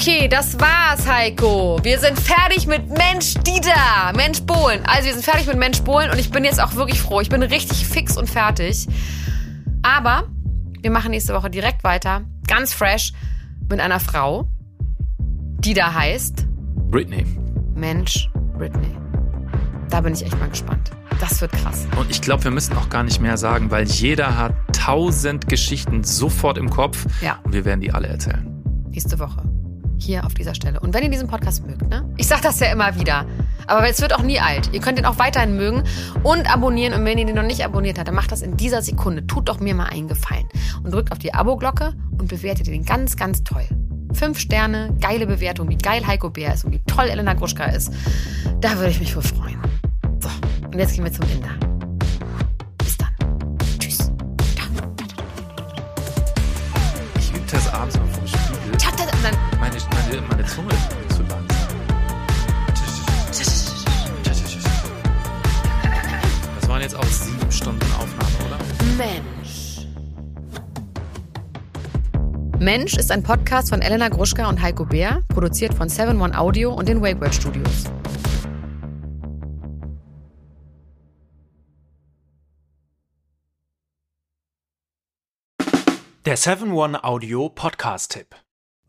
[0.03, 1.79] Okay, das war's, Heiko.
[1.85, 4.81] Wir sind fertig mit Mensch Dieter, Mensch Bohlen.
[4.85, 7.21] Also wir sind fertig mit Mensch Bohlen und ich bin jetzt auch wirklich froh.
[7.21, 8.89] Ich bin richtig fix und fertig.
[9.85, 10.25] Aber
[10.81, 13.13] wir machen nächste Woche direkt weiter, ganz fresh,
[13.71, 14.49] mit einer Frau,
[15.21, 16.49] die da heißt
[16.91, 17.25] Britney.
[17.77, 18.29] Mensch
[18.59, 18.91] Britney.
[19.89, 20.91] Da bin ich echt mal gespannt.
[21.21, 21.87] Das wird krass.
[21.97, 26.03] Und ich glaube, wir müssen auch gar nicht mehr sagen, weil jeder hat tausend Geschichten
[26.03, 27.07] sofort im Kopf.
[27.21, 27.39] Ja.
[27.45, 28.45] Und wir werden die alle erzählen.
[28.91, 29.45] nächste Woche.
[30.05, 30.81] Hier auf dieser Stelle.
[30.81, 32.05] Und wenn ihr diesen Podcast mögt, ne?
[32.17, 33.25] Ich sag das ja immer wieder.
[33.69, 34.71] Aber es wird auch nie alt.
[34.73, 35.85] Ihr könnt ihn auch weiterhin mögen
[36.25, 36.93] und abonnieren.
[36.93, 39.29] Und wenn ihr den noch nicht abonniert habt, dann macht das in dieser Sekunde.
[39.29, 40.49] Tut doch mir mal einen Gefallen.
[40.83, 43.65] Und drückt auf die Abo-Glocke und bewertet den ganz, ganz toll.
[44.13, 47.93] Fünf Sterne, geile Bewertung, wie geil Heiko Bär ist und wie toll Elena Gruschka ist.
[48.61, 49.61] Da würde ich mich wohl freuen.
[50.19, 50.29] So,
[50.65, 51.72] und jetzt gehen wir zum Inder.
[59.23, 61.47] Dann Meine, meine, meine Zunge ist zu lang.
[66.61, 68.59] Das waren jetzt auch sieben Stunden Aufnahme, oder?
[68.97, 69.87] Mensch.
[72.59, 76.73] Mensch ist ein Podcast von Elena Gruschka und Heiko Bär, produziert von 7 One Audio
[76.73, 77.85] und den WakeWord Studios.
[86.25, 88.42] Der 7-One Audio Podcast-Tipp.